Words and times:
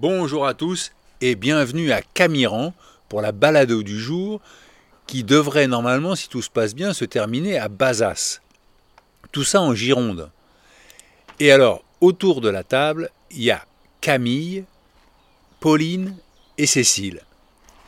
Bonjour 0.00 0.46
à 0.46 0.54
tous 0.54 0.92
et 1.20 1.34
bienvenue 1.34 1.90
à 1.90 2.02
Camiran 2.02 2.72
pour 3.08 3.20
la 3.20 3.32
balado 3.32 3.82
du 3.82 3.98
jour 3.98 4.40
qui 5.08 5.24
devrait 5.24 5.66
normalement, 5.66 6.14
si 6.14 6.28
tout 6.28 6.40
se 6.40 6.50
passe 6.50 6.76
bien, 6.76 6.92
se 6.92 7.04
terminer 7.04 7.58
à 7.58 7.66
Bazas. 7.66 8.38
Tout 9.32 9.42
ça 9.42 9.60
en 9.60 9.74
Gironde. 9.74 10.30
Et 11.40 11.50
alors, 11.50 11.82
autour 12.00 12.40
de 12.40 12.48
la 12.48 12.62
table, 12.62 13.10
il 13.32 13.42
y 13.42 13.50
a 13.50 13.64
Camille, 14.00 14.62
Pauline 15.58 16.14
et 16.58 16.66
Cécile. 16.66 17.22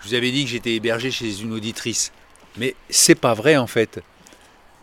Je 0.00 0.08
vous 0.08 0.14
avais 0.14 0.33
dit 0.33 0.42
que 0.42 0.50
j'étais 0.50 0.74
hébergé 0.74 1.12
chez 1.12 1.42
une 1.42 1.52
auditrice, 1.52 2.11
mais 2.56 2.74
c'est 2.88 3.14
pas 3.14 3.34
vrai 3.34 3.56
en 3.56 3.69
fait. 3.69 4.00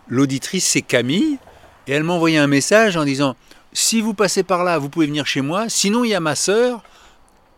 L'auditrice 0.07 0.65
c'est 0.65 0.81
Camille 0.81 1.39
et 1.87 1.91
elle 1.91 2.05
m'a 2.05 2.13
envoyé 2.13 2.37
un 2.37 2.47
message 2.47 2.95
en 2.95 3.03
disant 3.03 3.35
si 3.73 3.99
vous 3.99 4.13
passez 4.13 4.43
par 4.43 4.63
là, 4.63 4.77
vous 4.77 4.87
pouvez 4.87 5.07
venir 5.07 5.27
chez 5.27 5.41
moi. 5.41 5.67
Sinon, 5.67 6.05
il 6.05 6.11
y 6.11 6.15
a 6.15 6.21
ma 6.21 6.35
sœur 6.35 6.83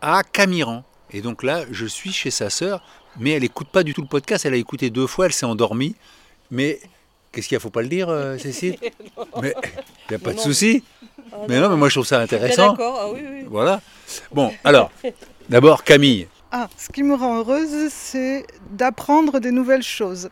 à 0.00 0.22
Camiran. 0.22 0.84
Et 1.12 1.20
donc 1.22 1.42
là, 1.42 1.64
je 1.70 1.86
suis 1.86 2.12
chez 2.12 2.30
sa 2.30 2.50
sœur, 2.50 2.82
mais 3.18 3.30
elle 3.30 3.44
écoute 3.44 3.68
pas 3.68 3.82
du 3.82 3.94
tout 3.94 4.02
le 4.02 4.06
podcast. 4.08 4.46
Elle 4.46 4.54
a 4.54 4.58
écouté 4.58 4.90
deux 4.90 5.06
fois, 5.06 5.26
elle 5.26 5.32
s'est 5.32 5.46
endormie. 5.46 5.96
Mais 6.50 6.80
qu'est-ce 7.32 7.48
qu'il 7.48 7.54
y 7.54 7.56
a? 7.56 7.60
Faut 7.60 7.70
pas 7.70 7.82
le 7.82 7.88
dire, 7.88 8.08
euh, 8.08 8.38
Cécile 8.38 8.76
Mais 9.40 9.54
il 9.62 10.10
n'y 10.10 10.16
a 10.16 10.18
pas 10.18 10.32
de 10.32 10.38
souci. 10.40 10.84
mais 11.48 11.58
non, 11.60 11.68
mais 11.68 11.76
moi 11.76 11.88
je 11.88 11.94
trouve 11.94 12.06
ça 12.06 12.20
intéressant. 12.20 12.72
D'accord, 12.72 12.98
ah 13.00 13.10
oui, 13.12 13.20
oui. 13.28 13.44
Voilà. 13.48 13.80
Bon, 14.32 14.52
alors, 14.64 14.90
d'abord 15.48 15.84
Camille. 15.84 16.28
Ah, 16.52 16.68
ce 16.76 16.88
qui 16.88 17.04
me 17.04 17.14
rend 17.14 17.38
heureuse, 17.38 17.90
c'est 17.92 18.44
d'apprendre 18.70 19.38
des 19.38 19.52
nouvelles 19.52 19.84
choses. 19.84 20.30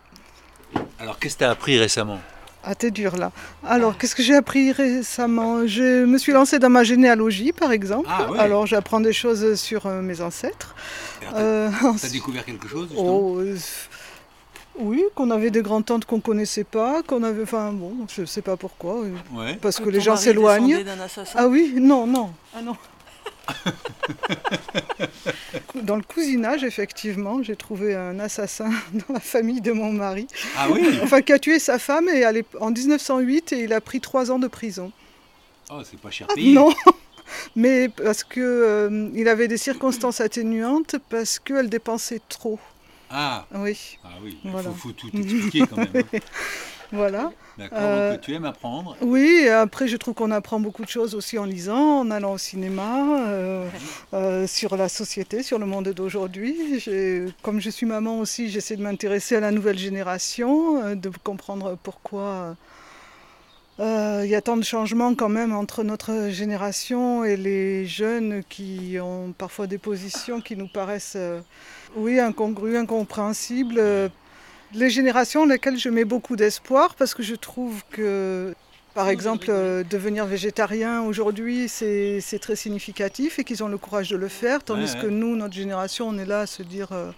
Alors, 0.98 1.18
qu'est-ce 1.18 1.34
que 1.34 1.38
tu 1.40 1.44
as 1.44 1.50
appris 1.50 1.78
récemment? 1.78 2.18
Ah, 2.70 2.74
t'es 2.74 2.90
dur 2.90 3.16
là. 3.16 3.32
Alors, 3.66 3.96
qu'est-ce 3.96 4.14
que 4.14 4.22
j'ai 4.22 4.34
appris 4.34 4.72
récemment? 4.72 5.66
Je 5.66 6.04
me 6.04 6.18
suis 6.18 6.32
lancée 6.32 6.58
dans 6.58 6.68
ma 6.68 6.84
généalogie, 6.84 7.52
par 7.52 7.72
exemple. 7.72 8.06
Ah. 8.10 8.26
Alors, 8.38 8.66
j'apprends 8.66 9.00
des 9.00 9.14
choses 9.14 9.54
sur 9.54 9.86
euh, 9.86 10.02
mes 10.02 10.20
ancêtres. 10.20 10.74
T'as 11.22 11.38
Euh, 11.38 11.70
découvert 12.12 12.44
quelque 12.44 12.68
chose 12.68 12.88
Oh, 12.94 13.38
euh, 13.38 13.56
oui, 14.78 15.02
qu'on 15.14 15.30
avait 15.30 15.50
des 15.50 15.62
grands-tantes 15.62 16.04
qu'on 16.04 16.20
connaissait 16.20 16.64
pas, 16.64 17.02
qu'on 17.02 17.22
avait. 17.22 17.42
Enfin, 17.44 17.72
bon, 17.72 17.92
je 18.14 18.26
sais 18.26 18.42
pas 18.42 18.56
pourquoi. 18.58 18.96
euh, 18.98 19.14
Ouais. 19.34 19.58
Parce 19.62 19.78
que 19.78 19.84
Ton 19.84 19.90
les 19.90 20.00
gens 20.02 20.16
s'éloignent. 20.16 20.66
descendait 20.76 20.84
d'un 20.96 21.02
assassin? 21.02 21.38
Ah 21.38 21.48
oui, 21.48 21.72
non, 21.80 22.06
non. 22.06 22.30
Ah 22.54 22.60
non. 22.62 22.76
Dans 25.82 25.96
le 25.96 26.02
cousinage, 26.02 26.64
effectivement, 26.64 27.42
j'ai 27.42 27.56
trouvé 27.56 27.94
un 27.94 28.18
assassin 28.18 28.70
dans 28.92 29.14
la 29.14 29.20
famille 29.20 29.60
de 29.60 29.72
mon 29.72 29.92
mari. 29.92 30.26
Ah 30.56 30.68
oui 30.70 30.80
Enfin, 31.02 31.22
qui 31.22 31.32
a 31.32 31.38
tué 31.38 31.58
sa 31.58 31.78
femme 31.78 32.08
et 32.08 32.24
en 32.60 32.70
1908 32.70 33.52
et 33.52 33.62
il 33.64 33.72
a 33.72 33.80
pris 33.80 34.00
trois 34.00 34.30
ans 34.30 34.38
de 34.38 34.48
prison. 34.48 34.92
Oh, 35.70 35.80
c'est 35.88 36.00
pas 36.00 36.10
cher 36.10 36.26
Ah, 36.30 36.34
payé. 36.34 36.52
non 36.52 36.72
Mais 37.56 37.88
parce 37.90 38.24
que 38.24 38.40
euh, 38.40 39.10
il 39.14 39.28
avait 39.28 39.48
des 39.48 39.58
circonstances 39.58 40.20
atténuantes 40.20 40.96
parce 41.10 41.38
qu'elle 41.38 41.68
dépensait 41.68 42.22
trop. 42.28 42.58
Ah, 43.10 43.46
Oui, 43.54 43.98
ah 44.04 44.08
oui, 44.22 44.38
il 44.44 44.50
Voilà. 44.50 44.70
faut, 44.70 44.88
faut 44.88 44.92
tout 44.92 45.08
expliquer 45.14 45.66
quand 45.66 45.76
même. 45.76 45.88
hein. 45.94 46.18
Voilà. 46.92 47.34
D'accord, 47.56 47.78
Euh, 47.80 48.12
donc 48.12 48.20
tu 48.22 48.32
aimes 48.34 48.44
apprendre. 48.46 48.96
Oui, 49.02 49.42
et 49.44 49.50
après, 49.50 49.88
je 49.88 49.96
trouve 49.96 50.14
qu'on 50.14 50.30
apprend 50.30 50.60
beaucoup 50.60 50.84
de 50.84 50.88
choses 50.88 51.14
aussi 51.14 51.38
en 51.38 51.44
lisant, 51.44 52.00
en 52.00 52.10
allant 52.10 52.32
au 52.32 52.38
cinéma, 52.38 53.26
euh, 53.28 53.68
euh, 54.14 54.46
sur 54.46 54.76
la 54.76 54.88
société, 54.88 55.42
sur 55.42 55.58
le 55.58 55.66
monde 55.66 55.88
d'aujourd'hui. 55.88 56.82
Comme 57.42 57.60
je 57.60 57.70
suis 57.70 57.86
maman 57.86 58.20
aussi, 58.20 58.48
j'essaie 58.48 58.76
de 58.76 58.82
m'intéresser 58.82 59.36
à 59.36 59.40
la 59.40 59.50
nouvelle 59.50 59.78
génération, 59.78 60.82
euh, 60.82 60.94
de 60.94 61.10
comprendre 61.24 61.76
pourquoi 61.82 62.56
euh, 63.80 64.22
il 64.24 64.30
y 64.30 64.34
a 64.34 64.42
tant 64.42 64.56
de 64.56 64.64
changements 64.64 65.14
quand 65.14 65.28
même 65.28 65.54
entre 65.54 65.84
notre 65.84 66.30
génération 66.30 67.24
et 67.24 67.36
les 67.36 67.86
jeunes 67.86 68.42
qui 68.48 68.96
ont 69.00 69.32
parfois 69.36 69.66
des 69.68 69.78
positions 69.78 70.40
qui 70.40 70.56
nous 70.56 70.66
paraissent, 70.68 71.14
euh, 71.16 71.40
oui, 71.94 72.18
incongrues, 72.18 72.76
incompréhensibles. 72.76 73.80
Les 74.74 74.90
générations 74.90 75.46
dans 75.46 75.52
lesquelles 75.52 75.78
je 75.78 75.88
mets 75.88 76.04
beaucoup 76.04 76.36
d'espoir 76.36 76.94
parce 76.94 77.14
que 77.14 77.22
je 77.22 77.34
trouve 77.34 77.82
que, 77.90 78.54
par 78.94 79.08
exemple, 79.08 79.46
euh, 79.48 79.82
devenir 79.84 80.26
végétarien 80.26 81.02
aujourd'hui, 81.02 81.68
c'est 81.68 82.20
très 82.40 82.56
significatif 82.56 83.38
et 83.38 83.44
qu'ils 83.44 83.62
ont 83.64 83.68
le 83.68 83.78
courage 83.78 84.10
de 84.10 84.16
le 84.16 84.28
faire, 84.28 84.62
tandis 84.62 84.92
Ouais, 84.94 85.02
que 85.02 85.06
nous, 85.06 85.36
notre 85.36 85.54
génération, 85.54 86.08
on 86.08 86.18
est 86.18 86.26
là 86.26 86.40
à 86.40 86.46
se 86.46 86.62
dire 86.62 86.88
euh, 86.92 87.10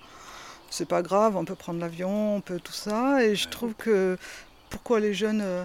c'est 0.71 0.89
pas 0.89 1.03
grave, 1.03 1.37
on 1.37 1.45
peut 1.45 1.55
prendre 1.57 1.81
l'avion, 1.81 2.37
on 2.37 2.41
peut 2.41 2.61
tout 2.63 2.73
ça. 2.73 3.25
Et 3.25 3.35
je 3.35 3.49
trouve 3.49 3.75
que 3.75 4.17
pourquoi 4.69 5.01
les 5.01 5.15
jeunes 5.15 5.41
euh, 5.43 5.65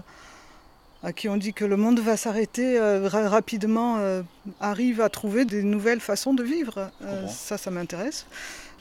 à 1.03 1.13
qui 1.13 1.29
on 1.29 1.37
dit 1.37 1.53
que 1.53 1.65
le 1.65 1.77
monde 1.77 1.99
va 1.99 2.17
s'arrêter 2.17 2.79
euh, 2.79 3.07
ra- 3.07 3.29
rapidement 3.29 3.97
euh, 3.99 4.23
arrivent 4.59 5.01
à 5.01 5.09
trouver 5.09 5.45
des 5.45 5.61
nouvelles 5.61 5.99
façons 5.99 6.33
de 6.33 6.41
vivre. 6.43 6.89
Euh, 7.03 7.27
ça, 7.27 7.57
ça 7.59 7.69
m'intéresse. 7.69 8.25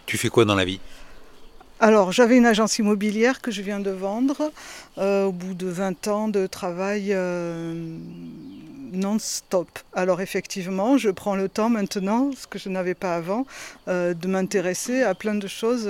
Tu 0.07 0.17
fais 0.17 0.31
quoi 0.31 0.47
dans 0.47 0.55
la 0.55 0.65
vie? 0.65 0.81
Alors, 1.81 2.13
j'avais 2.13 2.37
une 2.37 2.47
agence 2.47 2.79
immobilière 2.79 3.41
que 3.41 3.51
je 3.51 3.61
viens 3.61 3.81
de 3.81 3.91
vendre 3.91 4.53
euh, 4.99 5.25
au 5.25 5.33
bout 5.33 5.55
de 5.55 5.67
20 5.67 6.09
ans 6.09 6.29
de 6.29 6.47
travail 6.47 7.09
euh, 7.11 7.75
non-stop. 8.93 9.69
Alors, 9.93 10.21
effectivement, 10.21 10.99
je 10.99 11.11
prends 11.11 11.35
le 11.35 11.49
temps 11.49 11.69
maintenant, 11.69 12.31
ce 12.37 12.47
que 12.47 12.59
je 12.59 12.69
n'avais 12.69 12.95
pas 12.95 13.17
avant, 13.17 13.45
euh, 13.89 14.15
de 14.15 14.29
m'intéresser 14.29 15.03
à 15.03 15.15
plein 15.15 15.35
de 15.35 15.49
choses 15.49 15.89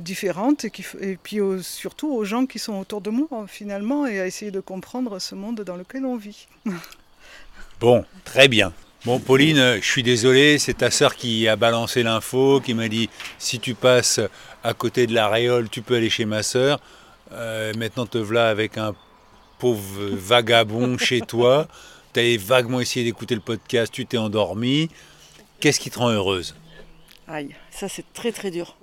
différentes 0.00 0.66
et, 0.66 1.18
puis 1.22 1.38
surtout 1.62 2.12
aux 2.12 2.24
gens 2.24 2.44
qui 2.44 2.58
sont 2.58 2.74
autour 2.74 3.00
de 3.00 3.10
moi, 3.10 3.46
finalement, 3.46 4.06
et 4.06 4.20
à 4.20 4.26
essayer 4.26 4.50
de 4.50 4.60
comprendre 4.60 5.18
ce 5.18 5.34
monde 5.34 5.62
dans 5.62 5.76
lequel 5.76 6.04
on 6.04 6.16
vit. 6.16 6.48
Bon, 7.80 8.04
très 8.24 8.48
bien. 8.48 8.72
Bon, 9.04 9.20
Pauline, 9.20 9.76
je 9.80 9.86
suis 9.86 10.02
désolé, 10.02 10.58
c'est 10.58 10.78
ta 10.78 10.90
sœur 10.90 11.14
qui 11.14 11.46
a 11.46 11.54
balancé 11.54 12.02
l'info, 12.02 12.60
qui 12.60 12.74
m'a 12.74 12.88
dit 12.88 13.08
si 13.38 13.60
tu 13.60 13.74
passes 13.74 14.18
à 14.64 14.74
côté 14.74 15.06
de 15.06 15.14
la 15.14 15.28
réole, 15.28 15.68
tu 15.68 15.82
peux 15.82 15.96
aller 15.96 16.10
chez 16.10 16.24
ma 16.24 16.42
sœur. 16.42 16.80
Euh, 17.32 17.72
maintenant, 17.76 18.06
te 18.06 18.18
voilà 18.18 18.48
avec 18.48 18.78
un 18.78 18.94
pauvre 19.58 20.08
vagabond 20.12 20.98
chez 20.98 21.20
toi. 21.20 21.68
Tu 22.12 22.20
avais 22.20 22.36
vaguement 22.36 22.80
essayé 22.80 23.04
d'écouter 23.04 23.34
le 23.34 23.40
podcast, 23.40 23.92
tu 23.92 24.06
t'es 24.06 24.18
endormi. 24.18 24.88
Qu'est-ce 25.60 25.80
qui 25.80 25.90
te 25.90 25.98
rend 25.98 26.10
heureuse? 26.10 26.54
Aïe, 27.26 27.54
ça 27.70 27.88
c'est 27.88 28.04
très 28.14 28.32
très 28.32 28.50
dur. 28.50 28.76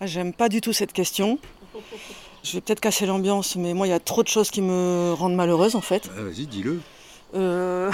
Ah, 0.00 0.06
J'aime 0.06 0.32
pas 0.32 0.48
du 0.48 0.60
tout 0.60 0.72
cette 0.72 0.92
question. 0.92 1.38
Je 2.42 2.52
vais 2.52 2.60
peut-être 2.60 2.80
casser 2.80 3.06
l'ambiance, 3.06 3.56
mais 3.56 3.74
moi 3.74 3.86
il 3.86 3.90
y 3.90 3.94
a 3.94 4.00
trop 4.00 4.22
de 4.22 4.28
choses 4.28 4.50
qui 4.50 4.62
me 4.62 5.12
rendent 5.12 5.34
malheureuse 5.34 5.74
en 5.74 5.80
fait. 5.80 6.08
Vas-y, 6.08 6.46
dis-le. 6.46 6.80
Euh, 7.34 7.90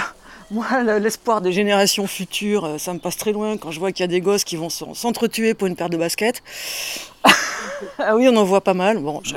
moi, 0.51 0.83
le- 0.83 0.97
l'espoir 0.99 1.41
des 1.41 1.51
générations 1.51 2.07
futures, 2.07 2.65
euh, 2.65 2.77
ça 2.77 2.93
me 2.93 2.99
passe 2.99 3.17
très 3.17 3.31
loin 3.33 3.57
quand 3.57 3.71
je 3.71 3.79
vois 3.79 3.91
qu'il 3.91 4.01
y 4.01 4.05
a 4.05 4.07
des 4.07 4.21
gosses 4.21 4.43
qui 4.43 4.55
vont 4.55 4.69
s'en- 4.69 4.93
s'entretuer 4.93 5.53
pour 5.53 5.67
une 5.67 5.75
paire 5.75 5.89
de 5.89 5.97
baskets. 5.97 6.41
ah 7.99 8.15
oui, 8.15 8.27
on 8.31 8.35
en 8.37 8.43
voit 8.43 8.61
pas 8.61 8.73
mal. 8.73 8.99
Bon, 8.99 9.21
je, 9.23 9.35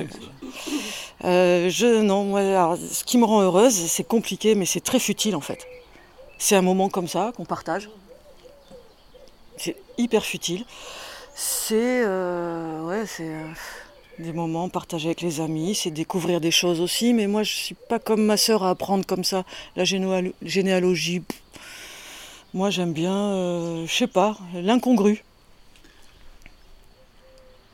Euh, 1.25 1.69
je- 1.69 2.01
non, 2.01 2.25
moi, 2.25 2.41
alors, 2.41 2.77
ce 2.79 3.05
qui 3.05 3.19
me 3.19 3.25
rend 3.27 3.43
heureuse, 3.43 3.75
c'est 3.75 4.05
compliqué, 4.07 4.55
mais 4.55 4.65
c'est 4.67 4.81
très 4.81 4.99
futile 4.99 5.37
en 5.37 5.41
fait. 5.43 5.67
C'est 6.39 6.57
un 6.57 6.63
moment 6.63 6.89
comme 6.89 7.09
ça 7.09 7.33
qu'on 7.37 7.45
partage. 7.45 7.91
C'est 9.59 9.77
hyper 9.99 10.25
futile. 10.25 10.65
C'est 11.35 12.03
euh, 12.07 12.83
ouais, 12.85 13.05
c'est 13.07 13.29
euh, 13.29 13.45
des 14.21 14.33
moments 14.33 14.69
partagés 14.69 15.09
avec 15.09 15.21
les 15.23 15.41
amis, 15.41 15.75
c'est 15.75 15.91
découvrir 15.91 16.41
des 16.41 16.51
choses 16.51 16.81
aussi. 16.81 17.13
Mais 17.15 17.27
moi, 17.27 17.43
je 17.43 17.53
suis 17.53 17.75
pas 17.75 17.99
comme 17.99 18.25
ma 18.25 18.37
sœur 18.37 18.63
à 18.63 18.71
apprendre 18.71 19.05
comme 19.07 19.25
ça 19.25 19.45
la 19.77 19.85
généalo- 19.85 20.33
généalogie. 20.43 21.21
pff. 21.21 21.39
Moi, 22.55 22.71
j'aime 22.71 22.93
bien, 22.93 23.15
euh, 23.15 23.87
je 23.87 23.93
sais 23.95 24.07
pas, 24.07 24.37
l'incongru. 24.55 25.23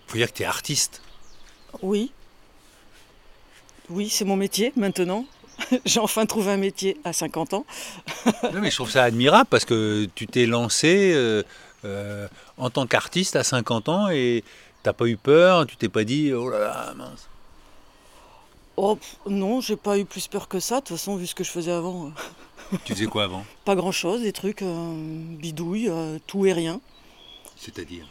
faut 0.06 0.16
dire 0.19 0.31
que 0.32 0.37
tu 0.37 0.43
es 0.43 0.46
artiste. 0.46 1.02
Oui. 1.82 2.12
Oui, 3.90 4.08
c'est 4.08 4.25
mon 4.25 4.37
métier 4.37 4.72
maintenant. 4.76 5.25
J'ai 5.87 6.00
enfin 6.00 6.26
trouvé 6.26 6.52
un 6.52 6.56
métier 6.58 6.96
à 7.04 7.12
50 7.12 7.54
ans. 7.54 7.64
Non, 8.52 8.60
mais 8.60 8.70
je 8.70 8.76
trouve 8.76 8.90
ça 8.90 9.04
admirable 9.04 9.46
parce 9.50 9.64
que 9.64 10.08
tu 10.14 10.26
t'es 10.26 10.46
lancé 10.46 11.12
euh, 11.14 11.42
euh, 11.84 12.28
en 12.58 12.70
tant 12.70 12.87
qu'artiste 12.87 13.37
à 13.37 13.44
50 13.44 13.88
ans 13.88 14.08
et 14.10 14.44
t'as 14.87 14.93
pas 14.93 15.06
eu 15.06 15.17
peur, 15.17 15.67
tu 15.67 15.77
t'es 15.77 15.88
pas 15.88 16.05
dit 16.05 16.33
oh 16.33 16.49
là 16.49 16.61
là, 16.61 16.94
mince. 16.94 17.29
Oh 18.77 18.97
non, 19.29 19.61
j'ai 19.61 19.75
pas 19.75 19.99
eu 19.99 20.05
plus 20.05 20.29
peur 20.29 20.47
que 20.47 20.61
ça. 20.61 20.77
De 20.77 20.81
toute 20.83 20.97
façon, 20.97 21.17
vu 21.17 21.27
ce 21.27 21.35
que 21.35 21.43
je 21.43 21.50
faisais 21.50 21.73
avant, 21.73 22.12
Tu 22.85 22.94
faisais 22.94 23.06
quoi 23.06 23.25
avant? 23.25 23.44
Pas 23.65 23.75
grand-chose, 23.75 24.23
des 24.23 24.33
trucs 24.33 24.62
euh, 24.62 24.94
bidouilles, 25.41 25.88
euh, 25.88 26.19
tout 26.29 26.47
et 26.47 26.53
rien. 26.53 26.81
C'est-à-dire? 27.56 28.06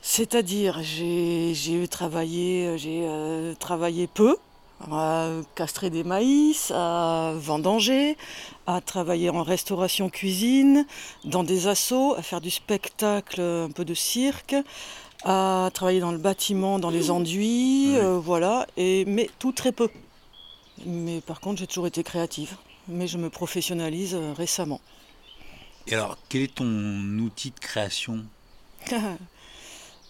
C'est-à-dire, 0.00 0.80
j'ai 0.80 1.88
travaillé, 1.90 2.66
euh, 2.66 2.76
j'ai 2.76 3.04
euh, 3.08 3.54
travaillé 3.58 4.06
peu, 4.06 4.36
à 4.88 5.30
castrer 5.56 5.90
des 5.90 6.04
maïs, 6.04 6.70
à 6.72 7.32
vendanger, 7.34 8.16
à 8.68 8.80
travailler 8.80 9.30
en 9.30 9.42
restauration 9.42 10.08
cuisine, 10.08 10.86
dans 11.24 11.42
des 11.42 11.66
assos, 11.66 12.14
à 12.14 12.22
faire 12.22 12.40
du 12.40 12.50
spectacle, 12.50 13.40
un 13.40 13.70
peu 13.70 13.84
de 13.84 13.94
cirque, 13.94 14.54
à 15.24 15.70
travailler 15.72 16.00
dans 16.00 16.12
le 16.12 16.18
bâtiment, 16.18 16.78
dans 16.78 16.90
les 16.90 17.10
enduits, 17.10 17.96
euh, 17.96 18.18
voilà, 18.18 18.66
et, 18.76 19.04
mais 19.06 19.30
tout 19.38 19.52
très 19.52 19.72
peu. 19.72 19.88
Mais 20.84 21.20
par 21.20 21.40
contre, 21.40 21.60
j'ai 21.60 21.66
toujours 21.66 21.86
été 21.86 22.02
créative, 22.02 22.56
mais 22.88 23.06
je 23.06 23.18
me 23.18 23.30
professionnalise 23.30 24.14
euh, 24.14 24.32
récemment. 24.32 24.80
Et 25.86 25.94
alors, 25.94 26.18
quel 26.28 26.42
est 26.42 26.54
ton 26.54 26.66
outil 27.18 27.50
de 27.50 27.58
création 27.58 28.24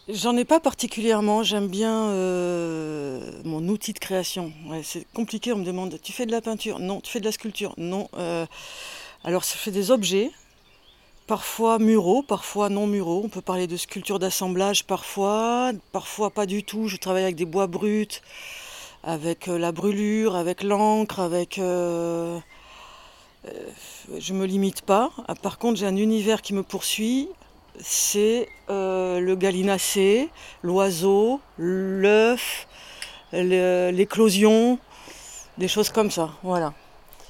J'en 0.08 0.36
ai 0.36 0.44
pas 0.44 0.60
particulièrement, 0.60 1.42
j'aime 1.42 1.66
bien 1.66 2.10
euh, 2.10 3.42
mon 3.44 3.66
outil 3.68 3.92
de 3.92 3.98
création. 3.98 4.52
Ouais, 4.68 4.82
c'est 4.84 5.04
compliqué, 5.12 5.52
on 5.52 5.58
me 5.58 5.64
demande, 5.64 5.98
tu 6.00 6.12
fais 6.12 6.26
de 6.26 6.30
la 6.30 6.40
peinture? 6.40 6.78
Non. 6.78 7.00
Tu 7.00 7.10
fais 7.10 7.18
de 7.20 7.24
la 7.24 7.32
sculpture? 7.32 7.74
Non. 7.76 8.08
Alors, 9.24 9.42
je 9.42 9.48
fais 9.48 9.72
des 9.72 9.90
objets, 9.90 10.30
parfois 11.26 11.78
muraux, 11.78 12.22
parfois 12.22 12.68
non 12.68 12.86
muraux. 12.86 13.22
On 13.24 13.28
peut 13.28 13.40
parler 13.40 13.66
de 13.66 13.76
sculpture 13.76 14.18
d'assemblage 14.18 14.84
parfois, 14.84 15.72
parfois 15.92 16.30
pas 16.30 16.46
du 16.46 16.62
tout. 16.64 16.88
Je 16.88 16.96
travaille 16.96 17.24
avec 17.24 17.36
des 17.36 17.44
bois 17.44 17.66
bruts, 17.66 18.20
avec 19.02 19.48
euh, 19.48 19.58
la 19.58 19.72
brûlure, 19.72 20.36
avec 20.36 20.62
l'encre, 20.62 21.20
avec... 21.20 21.58
euh, 21.58 22.38
euh, 23.46 23.50
je 24.18 24.32
me 24.32 24.46
limite 24.46 24.82
pas. 24.82 25.10
Ah, 25.28 25.34
Par 25.34 25.58
contre, 25.58 25.78
j'ai 25.78 25.86
un 25.86 25.96
univers 25.96 26.42
qui 26.42 26.54
me 26.54 26.62
poursuit 26.62 27.28
c'est 27.80 28.48
euh, 28.70 29.20
le 29.20 29.36
gallinacé, 29.36 30.30
l'oiseau, 30.62 31.40
l'œuf, 31.58 32.66
l'éclosion, 33.32 34.78
des 35.58 35.68
choses 35.68 35.90
comme 35.90 36.10
ça. 36.10 36.30
Voilà. 36.42 36.72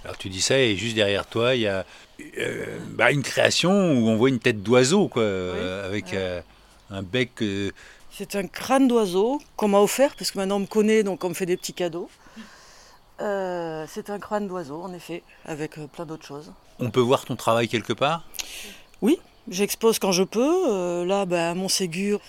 Alors 0.06 0.17
tu 0.19 0.29
dis 0.29 0.41
ça 0.41 0.56
et 0.56 0.76
juste 0.76 0.94
derrière 0.94 1.26
toi, 1.26 1.56
il 1.56 1.62
y 1.62 1.67
a 1.67 1.85
euh, 2.38 2.79
bah, 2.91 3.11
une 3.11 3.25
création 3.25 3.73
où 3.73 4.08
on 4.08 4.14
voit 4.17 4.29
une 4.29 4.38
tête 4.38 4.62
d'oiseau, 4.62 5.08
quoi, 5.08 5.23
euh, 5.23 5.85
avec 5.85 6.06
Ouais. 6.06 6.12
euh, 6.14 6.41
un 6.91 7.03
bec. 7.03 7.32
C'est 8.12 8.37
un 8.37 8.47
crâne 8.47 8.87
d'oiseau 8.87 9.41
qu'on 9.56 9.67
m'a 9.67 9.81
offert 9.81 10.14
parce 10.17 10.31
que 10.31 10.38
maintenant 10.38 10.56
on 10.56 10.61
me 10.61 10.67
connaît 10.67 11.03
donc 11.03 11.25
on 11.25 11.31
me 11.31 11.35
fait 11.35 11.44
des 11.44 11.56
petits 11.56 11.73
cadeaux. 11.73 12.08
Euh, 13.20 13.85
c'est 13.88 14.08
un 14.11 14.20
crâne 14.20 14.47
d'oiseau 14.47 14.81
en 14.81 14.93
effet, 14.94 15.25
avec 15.44 15.73
plein 15.93 16.06
d'autres 16.06 16.25
choses. 16.25 16.53
on 16.79 16.91
peut 16.91 17.00
voir 17.00 17.25
ton 17.25 17.35
travail 17.35 17.67
quelque 17.67 17.93
part? 17.93 18.23
J'expose 19.49 19.99
quand 20.00 20.11
je 20.12 20.25
peux. 20.25 20.69
euh, 20.69 21.05
là, 21.05 21.25
bah, 21.25 21.50
à 21.50 21.55
Montségur, 21.55 22.20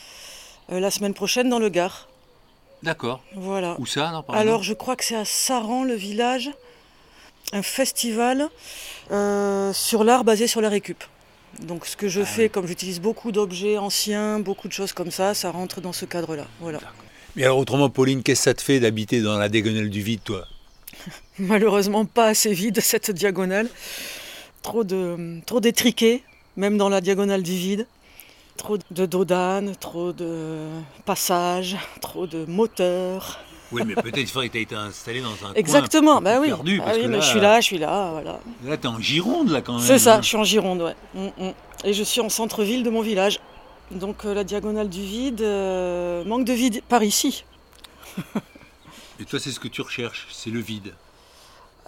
euh, 0.71 0.79
la 0.79 0.91
semaine 0.91 1.15
prochaine 1.15 1.49
dans 1.49 1.57
le 1.57 1.69
Gard. 1.69 2.07
D'accord. 2.83 3.23
Voilà. 3.33 3.75
Où 3.79 3.87
ça 3.87 4.09
alors, 4.09 4.23
par 4.23 4.35
Alors, 4.35 4.61
je 4.61 4.73
crois 4.75 4.95
que 4.95 5.03
c'est 5.03 5.15
à 5.15 5.25
Saran, 5.25 5.83
le 5.83 5.95
village, 5.95 6.51
un 7.53 7.61
festival 7.61 8.49
euh, 9.11 9.71
sur 9.73 10.03
l'art 10.03 10.23
basé 10.23 10.47
sur 10.47 10.61
la 10.61 10.69
récup. 10.69 11.03
Donc, 11.61 11.85
ce 11.85 11.95
que 11.95 12.07
je 12.07 12.21
Ah 12.21 12.25
fais, 12.25 12.43
oui. 12.43 12.49
comme 12.49 12.67
j'utilise 12.67 12.99
beaucoup 12.99 13.31
d'objets 13.31 13.77
anciens, 13.77 14.39
beaucoup 14.39 14.67
de 14.67 14.73
choses 14.73 14.93
comme 14.93 15.11
ça, 15.11 15.33
ça 15.33 15.49
rentre 15.51 15.81
dans 15.81 15.93
ce 15.93 16.05
cadre-là. 16.05 16.45
Voilà. 16.59 16.79
Mais 17.35 17.43
alors 17.43 17.57
autrement, 17.57 17.89
Pauline, 17.89 18.21
qu'est-ce 18.23 18.41
que 18.41 18.43
ça 18.45 18.53
te 18.53 18.61
fait 18.61 18.79
d'habiter 18.79 19.21
dans 19.21 19.37
la 19.37 19.49
diagonale 19.49 19.89
du 19.89 20.01
vide, 20.01 20.21
toi? 20.23 20.45
Malheureusement, 21.39 22.05
pas 22.05 22.27
assez 22.27 22.53
vide 22.53 22.79
cette 22.81 23.11
diagonale. 23.11 23.69
Trop 24.61 24.83
de, 24.83 25.39
trop 25.45 25.59
d'étriqués, 25.59 26.23
même 26.57 26.77
dans 26.77 26.89
la 26.89 26.99
diagonale 27.01 27.43
du 27.43 27.55
vide. 27.55 27.87
Trop 28.57 28.77
de 28.91 29.05
dodanes, 29.05 29.75
trop 29.79 30.11
de 30.13 30.67
passages, 31.05 31.77
trop 32.01 32.25
de 32.27 32.43
moteurs. 32.45 33.39
Oui, 33.71 33.81
mais 33.85 33.95
peut-être 33.95 34.17
il 34.17 34.27
faudrait 34.27 34.47
que 34.47 34.53
tu 34.53 34.59
aies 34.59 34.63
été 34.63 34.75
installé 34.75 35.21
dans 35.21 35.33
un 35.45 35.53
Exactement, 35.55 36.13
coin 36.13 36.21
bah 36.21 36.39
oui. 36.39 36.47
perdu, 36.47 36.79
Ah 36.81 36.85
parce 36.85 36.97
oui, 36.97 37.03
que 37.03 37.07
mais 37.09 37.17
là, 37.17 37.21
je 37.21 37.27
suis 37.27 37.39
là, 37.39 37.59
je 37.59 37.65
suis 37.65 37.77
là, 37.77 38.11
voilà. 38.11 38.39
Là, 38.65 38.77
t'es 38.77 38.87
en 38.87 38.99
Gironde, 38.99 39.49
là, 39.49 39.61
quand 39.61 39.73
même. 39.73 39.81
C'est 39.81 39.99
ça, 39.99 40.21
je 40.21 40.27
suis 40.27 40.37
en 40.37 40.43
Gironde, 40.43 40.81
ouais. 40.81 40.95
Mm, 41.13 41.27
mm. 41.47 41.53
Et 41.83 41.93
je 41.93 42.03
suis 42.03 42.21
en 42.21 42.29
centre-ville 42.29 42.83
de 42.83 42.89
mon 42.89 43.01
village. 43.01 43.39
Donc 43.91 44.25
euh, 44.25 44.33
la 44.33 44.43
diagonale 44.43 44.89
du 44.89 45.01
vide, 45.01 45.41
euh, 45.41 46.23
manque 46.25 46.45
de 46.45 46.53
vide 46.53 46.81
par 46.89 47.03
ici. 47.03 47.45
Et 49.19 49.25
toi, 49.25 49.39
c'est 49.39 49.51
ce 49.51 49.59
que 49.59 49.67
tu 49.67 49.81
recherches, 49.81 50.27
c'est 50.31 50.49
le 50.49 50.59
vide. 50.59 50.93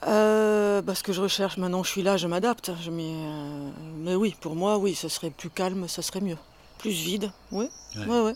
Euh, 0.08 0.82
bah, 0.82 0.96
ce 0.96 1.04
que 1.04 1.14
je 1.14 1.22
recherche 1.22 1.58
maintenant, 1.58 1.84
je 1.84 1.90
suis 1.92 2.02
là, 2.02 2.18
je 2.18 2.28
m'adapte. 2.28 2.72
Je 2.82 2.90
m'y, 2.90 3.12
euh, 3.14 3.70
Mais 3.98 4.16
oui, 4.16 4.36
pour 4.40 4.56
moi, 4.56 4.78
oui, 4.78 4.96
ce 4.96 5.08
serait 5.10 5.30
plus 5.30 5.50
calme, 5.50 5.88
ça 5.88 6.02
serait 6.02 6.22
mieux. 6.22 6.38
Plus 6.78 6.92
vide, 6.92 7.32
oui. 7.52 7.70
Ouais. 7.96 8.06
Ouais, 8.06 8.22
ouais. 8.22 8.34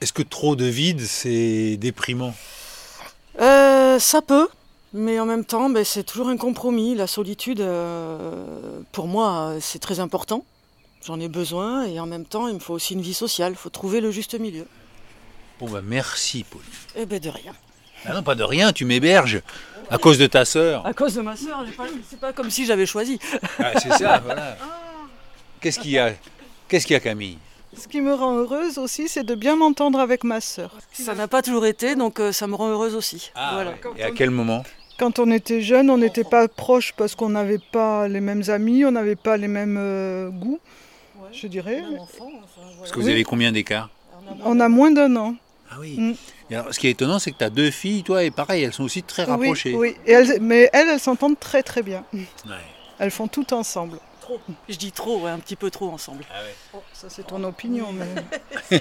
Est-ce 0.00 0.12
que 0.12 0.22
trop 0.22 0.56
de 0.56 0.64
vide, 0.64 1.00
c'est 1.00 1.76
déprimant? 1.76 2.34
Euh, 3.40 3.98
ça 3.98 4.22
peut, 4.22 4.48
mais 4.92 5.20
en 5.20 5.26
même 5.26 5.44
temps, 5.44 5.70
ben, 5.70 5.84
c'est 5.84 6.02
toujours 6.02 6.28
un 6.28 6.36
compromis. 6.36 6.94
La 6.94 7.06
solitude, 7.06 7.60
euh, 7.60 8.80
pour 8.92 9.06
moi, 9.06 9.54
c'est 9.60 9.78
très 9.78 10.00
important. 10.00 10.44
J'en 11.06 11.20
ai 11.20 11.28
besoin 11.28 11.84
et 11.86 12.00
en 12.00 12.06
même 12.06 12.24
temps, 12.24 12.48
il 12.48 12.54
me 12.54 12.58
faut 12.58 12.74
aussi 12.74 12.94
une 12.94 13.02
vie 13.02 13.14
sociale. 13.14 13.52
Il 13.52 13.58
faut 13.58 13.70
trouver 13.70 14.00
le 14.00 14.10
juste 14.10 14.38
milieu. 14.38 14.66
Bon, 15.60 15.68
bah 15.68 15.80
merci, 15.82 16.44
Pauline. 16.44 16.66
Eh 16.96 17.06
ben 17.06 17.18
de 17.18 17.28
rien. 17.28 17.52
Ah 18.04 18.14
non, 18.14 18.22
pas 18.22 18.34
de 18.34 18.44
rien, 18.44 18.72
tu 18.72 18.84
m'héberges. 18.84 19.42
À 19.90 19.98
cause 19.98 20.18
de 20.18 20.26
ta 20.26 20.44
sœur. 20.44 20.86
À 20.86 20.92
cause 20.92 21.14
de 21.14 21.22
ma 21.22 21.34
soeur, 21.34 21.64
c'est 22.08 22.20
pas 22.20 22.32
comme 22.32 22.50
si 22.50 22.66
j'avais 22.66 22.86
choisi. 22.86 23.18
Ah, 23.58 23.72
c'est 23.80 23.92
ça, 23.92 24.18
voilà. 24.24 24.56
Qu'est-ce 25.60 25.80
qu'il 25.80 25.92
y 25.92 25.98
a? 25.98 26.12
Qu'est-ce 26.68 26.86
qu'il 26.86 26.94
y 26.94 26.96
a, 26.96 27.00
Camille? 27.00 27.38
Ce 27.76 27.86
qui 27.86 28.00
me 28.00 28.14
rend 28.14 28.34
heureuse 28.36 28.78
aussi, 28.78 29.08
c'est 29.08 29.24
de 29.24 29.34
bien 29.34 29.56
m'entendre 29.56 30.00
avec 30.00 30.24
ma 30.24 30.40
sœur. 30.40 30.76
Ça 30.92 31.14
n'a 31.14 31.28
pas 31.28 31.42
toujours 31.42 31.66
été, 31.66 31.94
donc 31.96 32.18
euh, 32.18 32.32
ça 32.32 32.46
me 32.46 32.54
rend 32.54 32.68
heureuse 32.68 32.94
aussi. 32.94 33.30
voilà. 33.52 33.70
ouais. 33.70 33.76
Et 33.98 34.02
à 34.02 34.10
quel 34.10 34.30
moment? 34.30 34.62
Quand 34.98 35.18
on 35.20 35.30
était 35.30 35.60
jeune, 35.60 35.90
on 35.90 35.98
n'était 35.98 36.24
pas 36.24 36.48
proches 36.48 36.92
parce 36.96 37.14
qu'on 37.14 37.28
n'avait 37.28 37.58
pas 37.72 38.08
les 38.08 38.20
mêmes 38.20 38.42
amis, 38.48 38.84
on 38.84 38.90
n'avait 38.90 39.16
pas 39.16 39.36
les 39.36 39.46
mêmes 39.48 39.76
euh, 39.78 40.30
goûts, 40.30 40.58
je 41.32 41.46
dirais. 41.46 41.82
Parce 42.78 42.90
que 42.90 42.98
vous 42.98 43.06
Oui. 43.06 43.12
avez 43.12 43.24
combien 43.24 43.52
d'écart? 43.52 43.90
On 44.44 44.58
a 44.60 44.68
moins 44.68 44.90
d'un 44.90 45.14
an. 45.16 45.34
Ah 45.70 45.76
oui. 45.78 45.94
Mm. 45.98 46.14
Et 46.50 46.56
alors, 46.56 46.72
ce 46.74 46.78
qui 46.80 46.86
est 46.88 46.92
étonnant, 46.92 47.18
c'est 47.18 47.30
que 47.30 47.38
tu 47.38 47.44
as 47.44 47.50
deux 47.50 47.70
filles, 47.70 48.02
toi, 48.02 48.24
et 48.24 48.30
pareil, 48.30 48.64
elles 48.64 48.72
sont 48.72 48.84
aussi 48.84 49.02
très 49.02 49.24
rapprochées. 49.24 49.74
Oui, 49.74 49.90
oui. 49.90 49.96
Et 50.06 50.12
elles- 50.12 50.38
mais 50.40 50.68
elles, 50.72 50.88
elles 50.88 50.98
s'entendent 51.00 51.38
très 51.38 51.62
très 51.62 51.82
bien. 51.82 52.04
Ouais. 52.14 52.24
Elles 52.98 53.10
font 53.10 53.28
tout 53.28 53.52
ensemble. 53.54 53.98
Trop. 54.28 54.40
Je 54.68 54.76
dis 54.76 54.92
trop, 54.92 55.20
ouais, 55.20 55.30
un 55.30 55.38
petit 55.38 55.56
peu 55.56 55.70
trop 55.70 55.88
ensemble. 55.88 56.24
Ah 56.30 56.40
ouais. 56.42 56.54
Oh, 56.74 56.82
ça 56.92 57.08
c'est 57.08 57.26
ton 57.26 57.42
opinion. 57.44 57.88
Mais... 57.92 58.78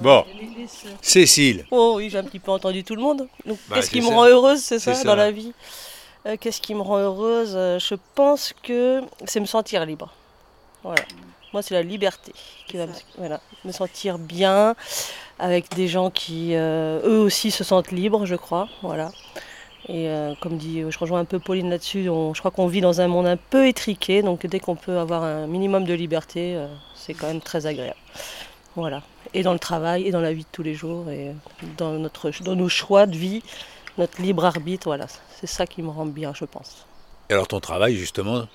Bon, 0.00 0.24
Cécile. 1.00 1.64
Oh 1.70 1.94
oui, 1.96 2.10
j'ai 2.10 2.18
un 2.18 2.24
petit 2.24 2.40
peu 2.40 2.50
entendu 2.50 2.82
tout 2.84 2.94
le 2.96 3.02
monde. 3.02 3.28
Donc, 3.46 3.58
Bah, 3.68 3.76
qu'est-ce 3.76 3.90
qui 3.90 4.00
me 4.00 4.08
rend 4.08 4.24
heureuse, 4.26 4.60
c'est 4.60 4.78
ça, 4.80 4.94
ça. 4.94 5.04
dans 5.04 5.14
la 5.14 5.30
vie? 5.30 5.52
Euh, 6.26 6.36
Qu'est-ce 6.38 6.60
qui 6.60 6.74
me 6.74 6.80
rend 6.82 6.98
heureuse? 6.98 7.52
Je 7.54 7.94
pense 8.16 8.52
que 8.64 9.02
c'est 9.26 9.38
me 9.40 9.46
sentir 9.46 9.86
libre. 9.86 10.12
Voilà. 10.82 11.02
Moi, 11.52 11.62
c'est 11.62 11.74
la 11.74 11.82
liberté 11.82 12.32
qui 12.66 12.76
va 12.76 12.86
me, 12.86 12.92
voilà, 13.16 13.40
me 13.64 13.70
sentir 13.72 14.18
bien 14.18 14.74
avec 15.38 15.72
des 15.74 15.86
gens 15.88 16.10
qui, 16.10 16.54
euh, 16.54 17.00
eux 17.04 17.18
aussi, 17.20 17.50
se 17.52 17.62
sentent 17.64 17.92
libres, 17.92 18.26
je 18.26 18.34
crois. 18.34 18.68
Voilà. 18.82 19.10
Et 19.88 20.08
euh, 20.08 20.34
comme 20.40 20.56
dit, 20.56 20.82
je 20.88 20.98
rejoins 20.98 21.20
un 21.20 21.24
peu 21.24 21.38
Pauline 21.38 21.70
là-dessus. 21.70 22.08
on- 22.08 22.34
je 22.34 22.40
crois 22.40 22.50
qu'on 22.50 22.66
vit 22.66 22.80
dans 22.80 23.00
un 23.00 23.06
monde 23.08 23.26
un 23.26 23.36
peu 23.36 23.68
étriqué, 23.68 24.22
donc 24.22 24.44
dès 24.46 24.58
qu'on 24.58 24.74
peut 24.74 24.98
avoir 24.98 25.22
un 25.22 25.46
minimum 25.46 25.84
de 25.84 25.94
liberté, 25.94 26.54
euh, 26.56 26.66
c'est 26.96 27.14
quand 27.14 27.28
même 27.28 27.40
très 27.40 27.66
agréable. 27.66 27.96
Voilà. 28.74 29.02
Et 29.32 29.42
dans 29.42 29.52
le 29.52 29.58
travail, 29.60 30.06
et 30.06 30.10
dans 30.10 30.20
la 30.20 30.32
vie 30.32 30.42
de 30.42 30.48
tous 30.50 30.62
les 30.62 30.74
jours, 30.74 31.08
et 31.10 31.32
dans, 31.78 31.92
notre, 31.92 32.30
dans 32.42 32.56
nos 32.56 32.68
choix 32.68 33.06
de 33.06 33.16
vie, 33.16 33.42
notre 33.96 34.20
libre 34.20 34.44
arbitre, 34.44 34.88
voilà. 34.88 35.06
C'est 35.40 35.46
ça 35.46 35.66
qui 35.66 35.82
me 35.82 35.88
rend 35.90 36.06
bien, 36.06 36.32
je 36.34 36.44
pense. 36.44 36.84
Et 37.30 37.34
alors, 37.34 37.46
ton 37.48 37.60
travail, 37.60 37.94
justement, 37.96 38.46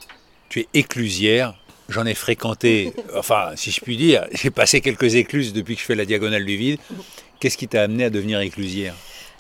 tu 0.49 0.59
es 0.61 0.67
éclusière. 0.73 1.53
J'en 1.89 2.05
ai 2.05 2.13
fréquenté, 2.13 2.93
enfin, 3.17 3.51
si 3.55 3.71
je 3.71 3.79
puis 3.81 3.95
dire, 3.97 4.25
j'ai 4.33 4.49
passé 4.51 4.81
quelques 4.81 5.15
écluses 5.15 5.53
depuis 5.53 5.75
que 5.75 5.81
je 5.81 5.85
fais 5.85 5.95
la 5.95 6.05
diagonale 6.05 6.45
du 6.45 6.55
vide. 6.57 6.79
Qu'est-ce 7.39 7.57
qui 7.57 7.67
t'a 7.67 7.83
amené 7.83 8.03
à 8.05 8.09
devenir 8.09 8.39
éclusière? 8.41 8.93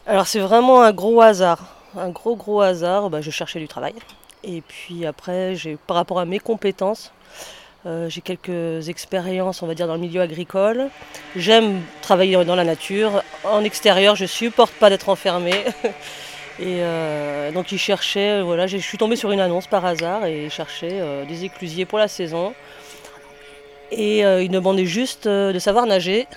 Alors 0.07 0.25
c'est 0.25 0.39
vraiment 0.39 0.81
un 0.81 0.91
gros 0.91 1.21
hasard, 1.21 1.59
un 1.97 2.09
gros 2.09 2.35
gros 2.35 2.61
hasard. 2.61 3.09
Bah, 3.09 3.21
je 3.21 3.31
cherchais 3.31 3.59
du 3.59 3.67
travail. 3.67 3.93
Et 4.43 4.61
puis 4.61 5.05
après, 5.05 5.55
par 5.87 5.97
rapport 5.97 6.19
à 6.19 6.25
mes 6.25 6.39
compétences, 6.39 7.11
euh, 7.85 8.09
j'ai 8.09 8.21
quelques 8.21 8.89
expériences, 8.89 9.63
on 9.63 9.67
va 9.67 9.73
dire, 9.73 9.87
dans 9.87 9.95
le 9.95 9.99
milieu 9.99 10.21
agricole. 10.21 10.89
J'aime 11.35 11.81
travailler 12.01 12.43
dans 12.45 12.55
la 12.55 12.63
nature. 12.63 13.23
En 13.43 13.63
extérieur, 13.63 14.15
je 14.15 14.25
supporte 14.25 14.73
pas 14.73 14.89
d'être 14.89 15.09
enfermée. 15.09 15.63
Et 16.59 16.81
euh, 16.81 17.51
donc 17.51 17.71
ils 17.71 18.41
voilà, 18.43 18.67
je 18.67 18.77
suis 18.77 18.97
tombée 18.97 19.15
sur 19.15 19.31
une 19.31 19.39
annonce 19.39 19.65
par 19.65 19.83
hasard 19.83 20.25
et 20.25 20.45
ils 20.45 20.65
euh, 20.83 21.25
des 21.25 21.45
éclusiers 21.45 21.85
pour 21.85 21.97
la 21.97 22.07
saison. 22.07 22.53
Et 23.89 24.19
ils 24.19 24.49
demandaient 24.49 24.85
juste 24.85 25.27
de 25.27 25.59
savoir 25.59 25.85
nager, 25.85 26.27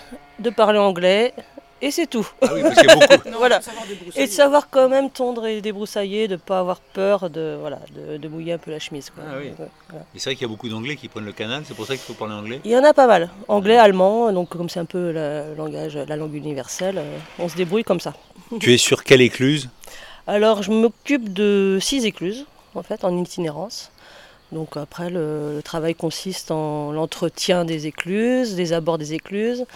de 0.40 0.50
parler 0.50 0.78
anglais 0.78 1.34
Et 1.84 1.90
c'est 1.90 2.06
tout. 2.06 2.26
Ah 2.40 2.48
oui, 2.54 2.62
parce 2.62 2.76
qu'il 2.76 2.88
y 2.88 2.90
a 2.90 2.96
beaucoup. 2.96 3.28
voilà. 3.38 3.60
Et 4.16 4.26
de 4.26 4.30
savoir 4.32 4.70
quand 4.70 4.88
même 4.88 5.10
tondre 5.10 5.44
et 5.46 5.60
débroussailler, 5.60 6.28
de 6.28 6.32
ne 6.32 6.38
pas 6.38 6.58
avoir 6.60 6.80
peur 6.80 7.28
de, 7.28 7.58
voilà, 7.60 7.78
de, 7.94 8.16
de 8.16 8.28
mouiller 8.28 8.54
un 8.54 8.58
peu 8.58 8.70
la 8.70 8.78
chemise. 8.78 9.10
quoi. 9.10 9.22
Ah 9.28 9.34
oui. 9.38 9.48
Ouais, 9.48 9.68
voilà. 9.90 10.04
Et 10.14 10.18
C'est 10.18 10.30
vrai 10.30 10.34
qu'il 10.34 10.42
y 10.42 10.44
a 10.46 10.48
beaucoup 10.48 10.70
d'anglais 10.70 10.96
qui 10.96 11.08
prennent 11.08 11.26
le 11.26 11.32
canal, 11.32 11.62
c'est 11.68 11.74
pour 11.76 11.84
ça 11.86 11.92
qu'il 11.94 12.02
faut 12.04 12.14
parler 12.14 12.32
anglais? 12.32 12.60
Il 12.64 12.70
y 12.70 12.76
en 12.76 12.84
a 12.84 12.94
pas 12.94 13.06
mal. 13.06 13.28
Anglais, 13.48 13.76
allemand, 13.76 14.32
donc 14.32 14.48
comme 14.48 14.70
c'est 14.70 14.80
un 14.80 14.86
peu 14.86 15.10
la, 15.10 15.48
le 15.48 15.54
langage, 15.56 15.94
la 15.96 16.16
langue 16.16 16.34
universelle, 16.34 16.96
euh, 16.96 17.18
on 17.38 17.50
se 17.50 17.54
débrouille 17.56 17.84
comme 17.84 18.00
ça. 18.00 18.14
Tu 18.60 18.72
es 18.72 18.78
sur 18.78 19.04
quelle 19.04 19.20
écluse? 19.20 19.68
Alors, 20.26 20.62
je 20.62 20.70
m'occupe 20.70 21.34
de 21.34 21.76
six 21.82 22.06
écluses, 22.06 22.46
en 22.74 22.82
fait, 22.82 23.04
en 23.04 23.14
itinérance. 23.22 23.90
Donc 24.52 24.78
après, 24.78 25.10
le, 25.10 25.56
le 25.56 25.62
travail 25.62 25.94
consiste 25.94 26.50
en 26.50 26.92
l'entretien 26.92 27.66
des 27.66 27.86
écluses, 27.86 28.54
des 28.54 28.72
abords 28.72 28.96
des 28.96 29.12
écluses, 29.12 29.66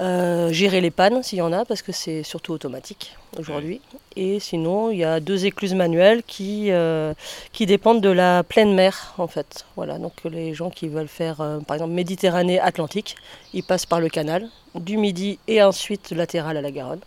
euh, 0.00 0.52
gérer 0.52 0.80
les 0.80 0.90
pannes 0.90 1.22
s'il 1.22 1.38
y 1.38 1.42
en 1.42 1.52
a, 1.52 1.64
parce 1.64 1.82
que 1.82 1.92
c'est 1.92 2.24
surtout 2.24 2.52
automatique 2.52 3.14
aujourd'hui. 3.38 3.80
Et 4.16 4.40
sinon, 4.40 4.90
il 4.90 4.98
y 4.98 5.04
a 5.04 5.20
deux 5.20 5.46
écluses 5.46 5.74
manuelles 5.74 6.22
qui, 6.24 6.72
euh, 6.72 7.14
qui 7.52 7.66
dépendent 7.66 8.00
de 8.00 8.08
la 8.08 8.42
pleine 8.42 8.74
mer, 8.74 9.14
en 9.18 9.28
fait. 9.28 9.64
Voilà, 9.76 9.98
donc 9.98 10.12
les 10.24 10.52
gens 10.52 10.70
qui 10.70 10.88
veulent 10.88 11.08
faire, 11.08 11.40
euh, 11.40 11.60
par 11.60 11.76
exemple, 11.76 11.92
Méditerranée-Atlantique, 11.92 13.16
ils 13.52 13.62
passent 13.62 13.86
par 13.86 14.00
le 14.00 14.08
canal, 14.08 14.48
du 14.74 14.96
Midi 14.96 15.38
et 15.46 15.62
ensuite 15.62 16.10
latéral 16.10 16.56
à 16.56 16.60
la 16.60 16.72
Garonne. 16.72 17.00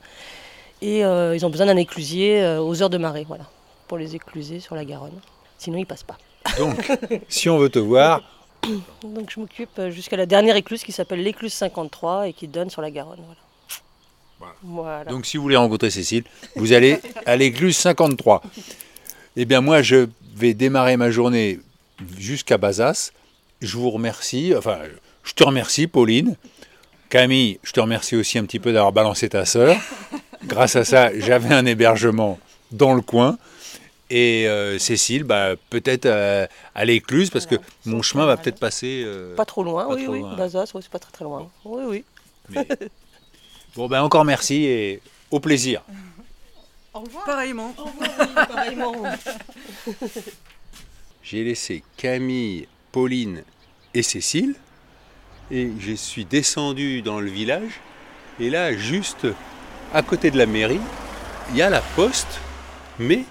Et 0.82 1.00
ils 1.00 1.46
ont 1.46 1.50
besoin 1.50 1.66
d'un 1.66 1.76
éclusier 1.76 2.58
aux 2.60 2.84
heures 2.84 2.92
de 2.92 3.00
marée, 3.00 3.26
voilà, 3.28 3.46
pour 3.88 3.98
les 3.98 4.16
écluser 4.16 4.60
sur 4.60 4.76
la 4.76 4.86
Garonne. 4.86 5.20
Sinon, 5.58 5.80
ils 5.80 5.88
passent 5.88 6.04
pas. 6.04 6.18
Donc, 6.60 6.92
si 7.28 7.50
on 7.50 7.58
veut 7.58 7.70
te 7.70 7.80
voir, 7.80 8.22
Donc 9.04 9.30
je 9.30 9.40
m'occupe 9.40 9.80
euh, 9.80 9.92
jusqu'à 9.92 10.18
la 10.18 10.26
dernière 10.26 10.56
écluse 10.56 10.84
qui 10.84 10.92
s'appelle 10.92 11.24
l'écluse 11.24 11.54
53 11.54 12.28
et 12.28 12.34
qui 12.34 12.48
donne 12.48 12.70
sur 12.70 12.82
la 12.82 12.92
Garonne. 12.92 13.20
Voilà. 13.26 14.54
Voilà. 14.62 15.06
donc 15.06 15.26
si 15.26 15.38
vous 15.38 15.44
voulez 15.44 15.56
rencontrer 15.56 15.90
Cécile, 15.90 16.24
vous 16.56 16.72
allez 16.74 17.00
à 17.26 17.36
l'écluse 17.36 17.76
53. 17.76 18.44
Eh 19.36 19.46
bien 19.46 19.62
moi, 19.62 19.82
je 19.82 20.08
vais 20.36 20.54
démarrer 20.54 20.96
ma 20.96 21.10
journée 21.10 21.60
jusqu'à 22.18 22.58
Bazas. 22.58 23.12
Je 23.62 23.78
vous 23.78 23.90
remercie, 23.90 24.54
enfin, 24.56 24.78
je 25.24 25.34
te 25.34 25.44
remercie 25.44 25.88
Pauline. 25.88 26.36
Camille, 27.10 27.60
je 27.64 27.72
te 27.72 27.80
remercie 27.80 28.16
aussi 28.16 28.38
un 28.38 28.46
petit 28.46 28.60
peu 28.60 28.74
d'avoir 28.74 28.92
balancé 28.92 29.30
ta 29.30 29.46
sœur. 29.46 29.76
Grâce 30.46 30.76
à 30.76 30.84
ça, 30.84 31.10
j'avais 31.18 31.54
un 31.54 31.66
hébergement 31.66 32.38
dans 32.72 32.94
le 32.94 33.02
coin. 33.02 33.38
Et 34.10 34.48
euh, 34.48 34.80
Cécile, 34.80 35.24
bah, 35.26 35.56
peut-être 35.70 36.06
euh, 36.06 36.48
à 36.76 36.86
l'écluse, 36.86 37.30
parce 37.30 37.46
que 37.46 37.56
mon 37.86 38.02
chemin 38.02 38.26
va 38.26 38.38
peut-être 38.38 38.60
passer. 38.60 39.04
euh, 39.06 39.36
Pas 39.36 39.44
trop 39.46 39.64
loin, 39.64 39.86
pas 39.86 39.96
oui, 39.96 40.04
trop 40.06 40.14
oui. 40.14 40.24
Bazas, 40.38 40.72
oui, 40.74 40.82
c'est 40.82 40.92
pas 40.92 41.00
très 41.00 41.12
très 41.12 41.26
loin. 41.26 41.50
Oui, 41.66 41.84
oui. 41.88 42.04
mais- 42.50 42.68
Bon, 43.76 43.88
ben 43.88 44.02
encore 44.02 44.26
merci 44.26 44.64
et 44.66 45.02
au 45.30 45.40
plaisir. 45.40 45.84
Au 46.94 47.02
revoir. 47.02 47.26
Pareillement. 47.26 47.76
Pareillement. 48.34 48.96
J'ai 51.24 51.44
laissé 51.44 51.84
Camille, 51.98 52.68
Pauline 52.92 53.44
et 53.94 54.02
Cécile 54.04 54.56
et 55.52 55.70
je 55.80 55.94
suis 55.94 56.26
descendu 56.26 57.02
dans 57.02 57.20
le 57.20 57.30
village 57.30 57.72
et 58.40 58.50
là 58.50 58.74
juste 58.76 59.28
à 59.94 60.02
côté 60.02 60.32
de 60.32 60.38
la 60.38 60.46
mairie 60.46 60.80
il 61.52 61.58
y 61.58 61.62
a 61.62 61.70
la 61.70 61.82
poste 61.82 62.40
mais 63.00 63.24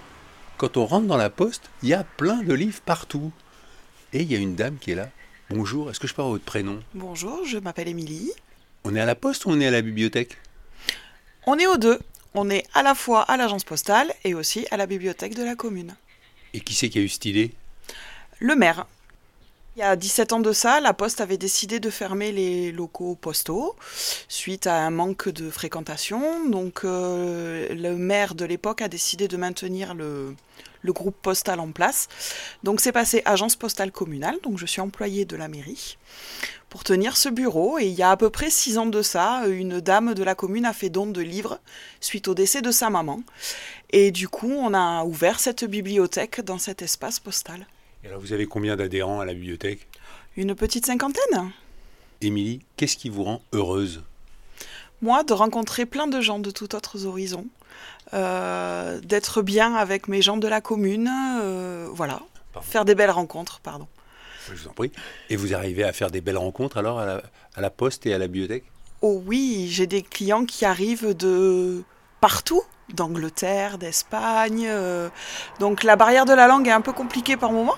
quand 0.56 0.76
on 0.76 0.86
rentre 0.86 1.06
dans 1.06 1.16
la 1.16 1.30
poste 1.30 1.70
il 1.82 1.88
y 1.88 1.94
a 1.94 2.04
plein 2.04 2.42
de 2.42 2.54
livres 2.54 2.80
partout 2.84 3.32
et 4.12 4.22
il 4.22 4.30
y 4.30 4.34
a 4.34 4.38
une 4.38 4.54
dame 4.54 4.78
qui 4.78 4.92
est 4.92 4.94
là. 4.94 5.10
Bonjour, 5.50 5.90
est-ce 5.90 6.00
que 6.00 6.06
je 6.06 6.12
avoir 6.14 6.28
votre 6.28 6.44
prénom? 6.44 6.82
Bonjour, 6.94 7.44
je 7.44 7.58
m'appelle 7.58 7.88
Émilie. 7.88 8.32
On 8.84 8.94
est 8.94 9.00
à 9.00 9.06
la 9.06 9.14
poste 9.14 9.46
ou 9.46 9.50
on 9.50 9.60
est 9.60 9.66
à 9.66 9.70
la 9.70 9.82
bibliothèque? 9.82 10.38
On 11.46 11.58
est 11.58 11.66
aux 11.66 11.76
deux. 11.76 11.98
On 12.34 12.50
est 12.50 12.66
à 12.74 12.82
la 12.82 12.94
fois 12.94 13.22
à 13.22 13.36
l'agence 13.36 13.64
postale 13.64 14.12
et 14.24 14.34
aussi 14.34 14.66
à 14.70 14.76
la 14.76 14.86
bibliothèque 14.86 15.34
de 15.34 15.42
la 15.42 15.56
commune. 15.56 15.94
Et 16.52 16.60
qui 16.60 16.74
c'est 16.74 16.88
qui 16.88 16.98
a 16.98 17.02
eu 17.02 17.08
cette 17.08 17.24
idée? 17.24 17.52
Le 18.40 18.54
maire. 18.56 18.86
Il 19.76 19.80
y 19.80 19.82
a 19.82 19.94
17 19.94 20.32
ans 20.32 20.40
de 20.40 20.52
ça, 20.52 20.80
la 20.80 20.94
Poste 20.94 21.20
avait 21.20 21.36
décidé 21.36 21.80
de 21.80 21.90
fermer 21.90 22.32
les 22.32 22.72
locaux 22.72 23.14
postaux 23.14 23.76
suite 24.26 24.66
à 24.66 24.76
un 24.76 24.88
manque 24.88 25.28
de 25.28 25.50
fréquentation. 25.50 26.48
Donc 26.48 26.80
euh, 26.84 27.68
le 27.74 27.94
maire 27.94 28.34
de 28.34 28.46
l'époque 28.46 28.80
a 28.80 28.88
décidé 28.88 29.28
de 29.28 29.36
maintenir 29.36 29.92
le, 29.92 30.34
le 30.80 30.92
groupe 30.94 31.16
postal 31.20 31.60
en 31.60 31.72
place. 31.72 32.08
Donc 32.62 32.80
c'est 32.80 32.90
passé 32.90 33.20
agence 33.26 33.54
postale 33.54 33.92
communale, 33.92 34.38
donc 34.42 34.56
je 34.56 34.64
suis 34.64 34.80
employée 34.80 35.26
de 35.26 35.36
la 35.36 35.46
mairie 35.46 35.98
pour 36.70 36.82
tenir 36.82 37.18
ce 37.18 37.28
bureau. 37.28 37.78
Et 37.78 37.84
il 37.84 37.92
y 37.92 38.02
a 38.02 38.10
à 38.10 38.16
peu 38.16 38.30
près 38.30 38.48
6 38.48 38.78
ans 38.78 38.86
de 38.86 39.02
ça, 39.02 39.42
une 39.46 39.82
dame 39.82 40.14
de 40.14 40.22
la 40.22 40.34
commune 40.34 40.64
a 40.64 40.72
fait 40.72 40.88
don 40.88 41.06
de 41.06 41.20
livres 41.20 41.60
suite 42.00 42.28
au 42.28 42.34
décès 42.34 42.62
de 42.62 42.70
sa 42.70 42.88
maman. 42.88 43.20
Et 43.90 44.10
du 44.10 44.26
coup, 44.26 44.52
on 44.52 44.72
a 44.72 45.04
ouvert 45.04 45.38
cette 45.38 45.66
bibliothèque 45.66 46.40
dans 46.40 46.58
cet 46.58 46.80
espace 46.80 47.20
postal. 47.20 47.66
Et 48.06 48.08
alors 48.08 48.20
vous 48.20 48.32
avez 48.32 48.46
combien 48.46 48.76
d'adhérents 48.76 49.18
à 49.18 49.24
la 49.24 49.34
bibliothèque? 49.34 49.88
Une 50.36 50.54
petite 50.54 50.86
cinquantaine 50.86 51.50
Émilie, 52.20 52.60
qu'est-ce 52.76 52.96
qui 52.96 53.08
vous 53.08 53.24
rend 53.24 53.42
heureuse? 53.52 54.04
Moi, 55.02 55.24
de 55.24 55.32
rencontrer 55.32 55.86
plein 55.86 56.06
de 56.06 56.20
gens 56.20 56.38
de 56.38 56.52
tout 56.52 56.76
autres 56.76 57.04
horizons, 57.04 57.46
euh, 58.14 59.00
d'être 59.00 59.42
bien 59.42 59.74
avec 59.74 60.06
mes 60.06 60.22
gens 60.22 60.36
de 60.36 60.46
la 60.46 60.60
commune, 60.60 61.10
euh, 61.42 61.88
voilà. 61.90 62.22
Pardon. 62.52 62.68
Faire 62.68 62.84
des 62.84 62.94
belles 62.94 63.10
rencontres, 63.10 63.58
pardon. 63.58 63.88
Je 64.46 64.54
vous 64.54 64.68
en 64.68 64.72
prie. 64.72 64.92
Et 65.28 65.34
vous 65.34 65.52
arrivez 65.52 65.82
à 65.82 65.92
faire 65.92 66.12
des 66.12 66.20
belles 66.20 66.38
rencontres 66.38 66.76
alors 66.76 67.00
à 67.00 67.06
la, 67.06 67.22
à 67.56 67.60
la 67.60 67.70
poste 67.70 68.06
et 68.06 68.14
à 68.14 68.18
la 68.18 68.28
bibliothèque? 68.28 68.64
Oh 69.02 69.20
oui, 69.26 69.66
j'ai 69.68 69.88
des 69.88 70.02
clients 70.02 70.44
qui 70.44 70.64
arrivent 70.64 71.16
de 71.16 71.82
partout, 72.20 72.62
d'Angleterre, 72.92 73.78
d'Espagne. 73.78 74.66
euh, 74.68 75.08
donc 75.60 75.82
la 75.82 75.96
barrière 75.96 76.24
de 76.24 76.32
la 76.32 76.46
langue 76.46 76.68
est 76.68 76.72
un 76.72 76.80
peu 76.80 76.92
compliquée 76.92 77.36
par 77.36 77.52
moment, 77.52 77.76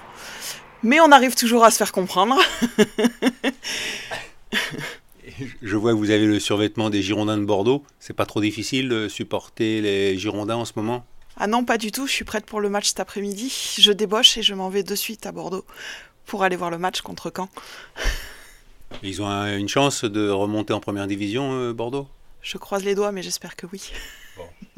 mais 0.82 1.00
on 1.00 1.10
arrive 1.12 1.34
toujours 1.34 1.64
à 1.64 1.70
se 1.70 1.76
faire 1.78 1.92
comprendre. 1.92 2.36
Je 5.62 5.76
vois 5.76 5.92
que 5.92 5.96
vous 5.98 6.10
avez 6.10 6.26
le 6.26 6.40
survêtement 6.40 6.90
des 6.90 7.02
Girondins 7.02 7.38
de 7.38 7.44
Bordeaux. 7.44 7.84
C'est 8.00 8.12
pas 8.14 8.26
trop 8.26 8.40
difficile 8.40 8.88
de 8.88 9.08
supporter 9.08 9.80
les 9.80 10.18
Girondins 10.18 10.56
en 10.56 10.64
ce 10.64 10.72
moment? 10.76 11.04
Ah 11.36 11.46
non, 11.46 11.64
pas 11.64 11.78
du 11.78 11.92
tout, 11.92 12.06
je 12.06 12.12
suis 12.12 12.24
prête 12.24 12.46
pour 12.46 12.60
le 12.60 12.68
match 12.68 12.88
cet 12.88 12.98
après-midi. 13.00 13.76
Je 13.78 13.92
débauche 13.92 14.36
et 14.38 14.42
je 14.42 14.54
m'en 14.54 14.68
vais 14.70 14.82
de 14.82 14.94
suite 14.96 15.26
à 15.26 15.32
Bordeaux 15.32 15.64
pour 16.26 16.42
aller 16.42 16.56
voir 16.56 16.70
le 16.70 16.78
match 16.78 17.00
contre 17.02 17.30
Caen. 17.34 17.48
Ils 19.02 19.22
ont 19.22 19.28
un- 19.28 19.56
une 19.56 19.68
chance 19.68 20.04
de 20.04 20.28
remonter 20.28 20.72
en 20.72 20.80
première 20.80 21.06
division, 21.06 21.52
euh, 21.52 21.72
Bordeaux? 21.72 22.08
Je 22.42 22.58
croise 22.58 22.82
les 22.84 22.94
doigts, 22.96 23.12
mais 23.12 23.22
j'espère 23.22 23.54
que 23.54 23.66
oui. 23.72 23.92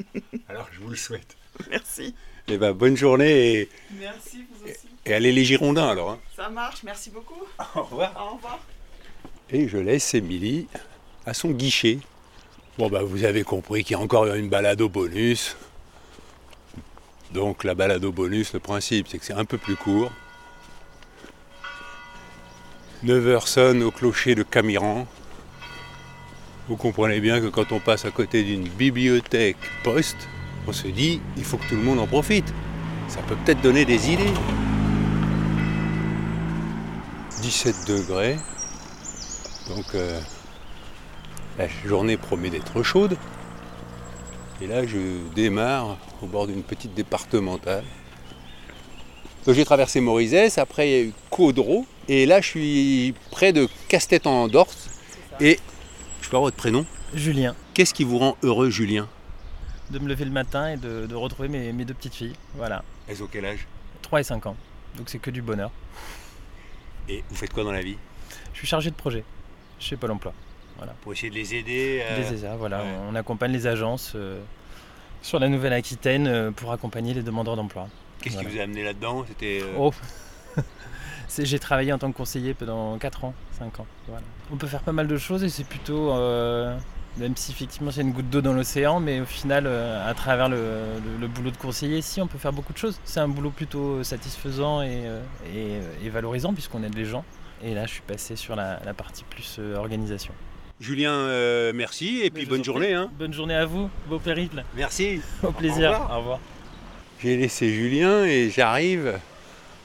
Alors 0.48 0.68
je 0.72 0.80
vous 0.80 0.90
le 0.90 0.96
souhaite. 0.96 1.36
Merci. 1.70 2.14
Eh 2.48 2.56
ben, 2.58 2.72
bonne 2.72 2.96
journée 2.96 3.52
et, 3.60 3.68
Merci, 3.98 4.44
vous 4.50 4.68
aussi. 4.68 4.88
et 5.06 5.14
allez 5.14 5.32
les 5.32 5.44
Girondins 5.44 5.88
alors. 5.88 6.10
hein. 6.10 6.18
Ça 6.36 6.48
marche, 6.48 6.82
merci 6.82 7.10
beaucoup. 7.10 7.40
Au 7.76 7.82
revoir. 7.82 8.28
Au 8.32 8.34
revoir. 8.36 8.58
Et 9.50 9.68
je 9.68 9.78
laisse 9.78 10.14
Émilie 10.14 10.66
à 11.26 11.34
son 11.34 11.50
guichet. 11.50 11.98
Bon, 12.78 12.88
bah, 12.88 13.02
vous 13.02 13.24
avez 13.24 13.42
compris 13.42 13.84
qu'il 13.84 13.96
y 13.96 14.00
a 14.00 14.02
encore 14.02 14.26
une 14.26 14.48
balade 14.48 14.80
au 14.80 14.88
bonus. 14.88 15.56
Donc, 17.32 17.62
la 17.64 17.74
balade 17.74 18.04
au 18.04 18.12
bonus, 18.12 18.52
le 18.54 18.60
principe, 18.60 19.06
c'est 19.08 19.18
que 19.18 19.24
c'est 19.24 19.32
un 19.34 19.44
peu 19.44 19.58
plus 19.58 19.76
court. 19.76 20.10
9h 23.04 23.46
sonne 23.46 23.82
au 23.82 23.90
clocher 23.90 24.34
de 24.34 24.42
Camiran. 24.42 25.06
Vous 26.70 26.76
comprenez 26.76 27.18
bien 27.18 27.40
que 27.40 27.48
quand 27.48 27.72
on 27.72 27.80
passe 27.80 28.04
à 28.04 28.12
côté 28.12 28.44
d'une 28.44 28.68
bibliothèque 28.68 29.56
poste, 29.82 30.28
on 30.68 30.72
se 30.72 30.86
dit, 30.86 31.20
il 31.36 31.42
faut 31.42 31.56
que 31.56 31.68
tout 31.68 31.74
le 31.74 31.82
monde 31.82 31.98
en 31.98 32.06
profite. 32.06 32.54
Ça 33.08 33.18
peut 33.22 33.34
peut-être 33.44 33.60
donner 33.60 33.84
des 33.84 34.12
idées. 34.12 34.32
17 37.42 37.88
degrés. 37.88 38.36
Donc 39.68 39.84
euh, 39.96 40.20
la 41.58 41.66
journée 41.84 42.16
promet 42.16 42.50
d'être 42.50 42.84
chaude. 42.84 43.16
Et 44.62 44.68
là, 44.68 44.86
je 44.86 44.98
démarre 45.34 45.98
au 46.22 46.26
bord 46.26 46.46
d'une 46.46 46.62
petite 46.62 46.94
départementale. 46.94 47.82
Donc 49.44 49.56
j'ai 49.56 49.64
traversé 49.64 50.00
Morizès, 50.00 50.56
après 50.58 50.88
il 50.88 50.92
y 50.92 50.94
a 50.94 51.02
eu 51.02 51.12
Caudreau, 51.30 51.84
et 52.06 52.26
là 52.26 52.40
je 52.40 52.46
suis 52.46 53.14
près 53.32 53.52
de 53.52 53.66
Castet 53.88 54.24
en 54.28 54.46
Dorse. 54.46 54.88
Et 55.40 55.58
peux 56.30 56.36
avoir 56.36 56.46
votre 56.48 56.56
prénom 56.56 56.86
Julien, 57.14 57.54
Qu'est-ce 57.74 57.92
qui 57.94 58.04
vous 58.04 58.18
rend 58.18 58.36
heureux, 58.42 58.70
Julien 58.70 59.08
de 59.90 59.98
me 59.98 60.08
lever 60.08 60.24
le 60.24 60.30
matin 60.30 60.68
et 60.72 60.76
de, 60.76 61.06
de 61.06 61.14
retrouver 61.16 61.48
mes, 61.48 61.72
mes 61.72 61.84
deux 61.84 61.94
petites 61.94 62.14
filles. 62.14 62.34
Voilà, 62.54 62.84
Elles 63.08 63.20
ont 63.24 63.28
quel 63.30 63.44
âge 63.44 63.66
3 64.02 64.20
et 64.20 64.22
5 64.22 64.46
ans. 64.46 64.56
Donc 64.96 65.08
c'est 65.08 65.18
que 65.18 65.32
du 65.32 65.42
bonheur. 65.42 65.72
Et 67.08 67.24
vous 67.28 67.34
faites 67.34 67.52
quoi 67.52 67.64
dans 67.64 67.72
la 67.72 67.82
vie 67.82 67.96
Je 68.52 68.58
suis 68.58 68.68
chargé 68.68 68.90
de 68.90 68.94
projet 68.94 69.24
chez 69.80 69.96
Pôle 69.96 70.12
emploi. 70.12 70.32
Pour 71.02 71.12
essayer 71.12 71.28
de 71.28 71.34
les 71.34 71.54
aider 71.56 72.02
euh, 72.04 72.30
Les 72.30 72.56
voilà. 72.56 72.78
ouais. 72.78 72.84
On 73.10 73.14
accompagne 73.16 73.50
les 73.52 73.66
agences 73.66 74.12
euh, 74.14 74.40
sur 75.22 75.38
la 75.40 75.48
Nouvelle-Aquitaine 75.48 76.26
euh, 76.28 76.50
pour 76.52 76.72
accompagner 76.72 77.12
les 77.12 77.22
demandeurs 77.22 77.56
d'emploi. 77.56 77.88
Qu'est-ce 78.22 78.34
Voilà. 78.34 78.48
qui 78.48 78.54
vous 78.54 78.60
a 78.60 78.64
amené 78.64 78.84
là-dedans? 78.84 79.24
C'était 79.28 79.60
euh, 79.62 79.74
Oh 79.76 79.92
J'ai 81.38 81.58
travaillé 81.58 81.92
en 81.92 81.98
tant 81.98 82.10
que 82.10 82.16
conseiller 82.16 82.54
pendant 82.54 82.98
4 82.98 83.24
ans, 83.24 83.34
5 83.58 83.80
ans. 83.80 83.86
Voilà. 84.08 84.22
On 84.52 84.56
peut 84.56 84.66
faire 84.66 84.82
pas 84.82 84.92
mal 84.92 85.06
de 85.06 85.16
choses 85.16 85.44
et 85.44 85.48
c'est 85.48 85.64
plutôt 85.64 86.12
euh, 86.12 86.76
Même 87.18 87.36
si 87.36 87.52
effectivement 87.52 87.90
c'est 87.90 88.00
une 88.02 88.12
goutte 88.12 88.30
d'eau 88.30 88.40
dans 88.40 88.52
l'océan, 88.52 89.00
mais 89.00 89.20
au 89.20 89.24
final, 89.26 89.64
euh, 89.66 90.08
à 90.08 90.14
travers 90.14 90.48
le, 90.48 90.56
le- 90.56 91.20
le 91.20 91.26
boulot 91.28 91.50
de 91.50 91.56
conseiller 91.56 91.98
ici, 91.98 92.20
on 92.20 92.26
peut 92.26 92.38
faire 92.38 92.52
beaucoup 92.52 92.72
de 92.72 92.78
choses. 92.78 92.98
C'est 93.04 93.20
un 93.20 93.28
boulot 93.28 93.50
plutôt 93.50 94.02
satisfaisant 94.04 94.82
et, 94.82 95.02
euh, 95.06 95.20
et- 95.54 96.06
et 96.06 96.08
valorisant 96.10 96.52
puisqu'on 96.52 96.82
aide 96.82 96.94
les 96.96 97.04
gens. 97.04 97.24
Et 97.62 97.74
là, 97.74 97.84
je 97.86 97.90
suis 97.92 98.02
passé 98.02 98.36
sur 98.36 98.56
la, 98.56 98.80
la 98.84 98.94
partie 98.94 99.24
plus 99.24 99.56
euh, 99.58 99.76
organisation. 99.76 100.32
Julien, 100.80 101.12
euh, 101.12 101.72
merci 101.74 102.20
et 102.22 102.30
puis 102.30 102.46
bonne 102.46 102.64
journée. 102.64 102.94
hein. 102.94 103.10
Bonne 103.18 103.34
journée 103.34 103.54
à 103.54 103.66
vous, 103.66 103.90
beau 104.08 104.18
périple. 104.18 104.64
Merci. 104.76 105.20
Au 105.42 105.52
plaisir. 105.52 105.90
revoir. 105.92 106.10
Au 106.12 106.18
revoir. 106.20 106.38
J'ai 107.22 107.36
laissé 107.36 107.68
Julien 107.74 108.24
et 108.24 108.48
j'arrive 108.50 109.18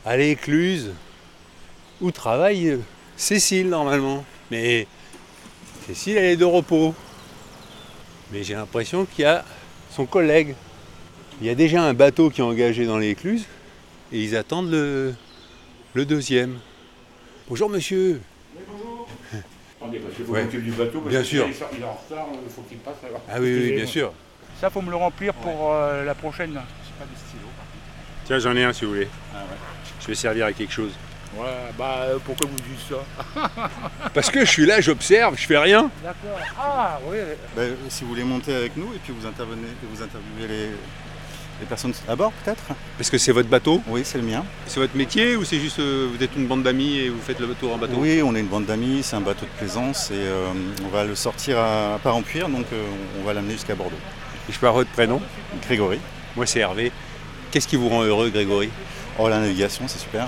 à 0.06 0.16
l'écluse 0.16 0.94
où 2.06 2.12
travaille 2.12 2.70
euh, 2.70 2.78
Cécile 3.18 3.70
normalement. 3.70 4.24
Mais 4.52 4.88
Cécile, 5.88 6.18
elle 6.18 6.26
est 6.26 6.38
de 6.38 6.46
repos. 6.46 6.94
Mais 8.32 8.44
j'ai 8.44 8.54
l'impression 8.54 9.06
qu'il 9.06 9.24
y 9.24 9.28
a 9.28 9.44
son 9.92 10.06
collègue. 10.06 10.56
Il 11.42 11.48
y 11.48 11.50
a 11.50 11.56
déjà 11.56 11.84
un 11.84 11.94
bateau 11.94 12.30
qui 12.30 12.42
est 12.42 12.44
engagé 12.44 12.86
dans 12.86 12.98
l'écluse 12.98 13.46
et 14.12 14.20
ils 14.22 14.36
attendent 14.36 14.70
le, 14.72 15.14
le 15.94 16.06
deuxième. 16.06 16.60
Bonjour 17.50 17.70
monsieur. 17.70 18.22
Attendez, 19.80 20.00
parce 20.00 20.16
qu'il 20.16 20.26
faut 20.26 20.32
Ouais. 20.34 20.44
s'occuper 20.44 20.64
du 20.64 20.72
bateau. 20.72 21.00
parce 21.00 21.10
Bien 21.12 21.20
que 21.22 21.26
sûr. 21.28 21.48
Il 21.48 21.82
est 21.82 21.84
en 21.84 21.94
retard, 21.94 22.28
il 22.44 22.52
faut 22.54 22.62
qu'il 22.62 22.78
passe. 22.78 22.96
alors. 23.08 23.22
Ah 23.30 23.38
oui, 23.40 23.54
oui, 23.62 23.72
bien 23.74 23.86
sûr. 23.86 24.14
Ça, 24.62 24.70
faut 24.70 24.82
me 24.82 24.90
le 24.90 24.96
remplir 24.96 25.34
pour 25.34 25.74
euh, 25.74 26.06
la 26.06 26.16
prochaine. 26.16 26.54
Pas. 26.54 27.06
Tiens, 28.26 28.40
j'en 28.40 28.56
ai 28.56 28.64
un 28.64 28.74
si 28.74 28.86
vous 28.86 28.92
voulez. 28.92 29.08
Ah 29.34 29.40
ouais. 29.40 29.58
Je 30.02 30.08
vais 30.08 30.16
servir 30.16 30.46
à 30.46 30.54
quelque 30.54 30.72
chose. 30.74 30.92
Ouais, 31.38 31.72
bah 31.78 31.96
euh, 32.04 32.18
pourquoi 32.24 32.48
vous 32.50 32.56
dites 32.56 32.80
ça 32.90 33.40
Parce 34.14 34.30
que 34.32 34.46
je 34.46 34.50
suis 34.50 34.66
là, 34.66 34.80
j'observe, 34.80 35.36
je 35.38 35.46
fais 35.46 35.58
rien. 35.58 35.90
D'accord. 36.04 36.40
Ah 36.58 37.00
oui. 37.08 37.18
Ben, 37.56 37.74
si 37.90 38.04
vous 38.04 38.12
voulez 38.12 38.24
monter 38.24 38.56
avec 38.56 38.78
nous 38.78 38.94
et 38.94 39.00
puis 39.04 39.14
vous 39.18 39.28
intervenez, 39.28 39.68
vous 39.92 40.02
interviewez 40.02 40.48
les, 40.48 40.70
les 41.60 41.66
personnes 41.68 41.94
à 42.08 42.16
bord 42.16 42.32
peut-être 42.44 42.64
Parce 42.98 43.10
que 43.10 43.18
c'est 43.18 43.34
votre 43.34 43.50
bateau 43.50 43.82
Oui, 43.88 44.02
c'est 44.06 44.18
le 44.18 44.24
mien. 44.24 44.46
C'est 44.66 44.80
votre 44.80 44.96
métier 44.96 45.36
ou 45.36 45.44
c'est 45.44 45.60
juste 45.60 45.80
euh, 45.80 46.10
vous 46.16 46.24
êtes 46.24 46.36
une 46.38 46.48
bande 46.48 46.64
d'amis 46.64 47.00
et 47.00 47.10
vous 47.10 47.20
faites 47.22 47.40
le 47.42 47.48
tour 47.56 47.74
en 47.74 47.78
bateau? 47.78 47.96
Oui, 47.98 48.22
on 48.24 48.34
est 48.34 48.40
une 48.40 48.48
bande 48.48 48.66
d'amis, 48.66 49.02
c'est 49.04 49.18
un 49.18 49.22
bateau 49.22 49.46
de 49.46 49.58
plaisance 49.58 50.12
et 50.12 50.16
euh, 50.16 50.48
on 50.86 50.88
va 50.88 51.04
le 51.04 51.16
sortir 51.16 51.58
à, 51.60 51.96
à 51.96 52.22
puir 52.26 52.48
donc 52.48 52.66
euh, 52.72 52.84
on 53.22 53.26
va 53.26 53.34
l'amener 53.34 53.54
jusqu'à 53.54 53.76
Bordeaux. 53.76 53.98
Et 54.48 54.54
je 54.54 54.60
peux 54.60 54.68
avoir 54.68 54.84
votre 54.84 54.92
prénom? 54.94 55.22
Grégory. 55.66 56.00
Moi 56.38 56.46
c'est 56.46 56.60
Hervé. 56.60 56.94
Qu'est-ce 57.52 57.68
qui 57.68 57.76
vous 57.76 57.90
rend 57.90 58.04
heureux 58.04 58.30
Grégory? 58.30 58.70
Oh, 59.18 59.30
la 59.30 59.40
navigation, 59.40 59.86
c'est 59.88 60.00
super. 60.00 60.28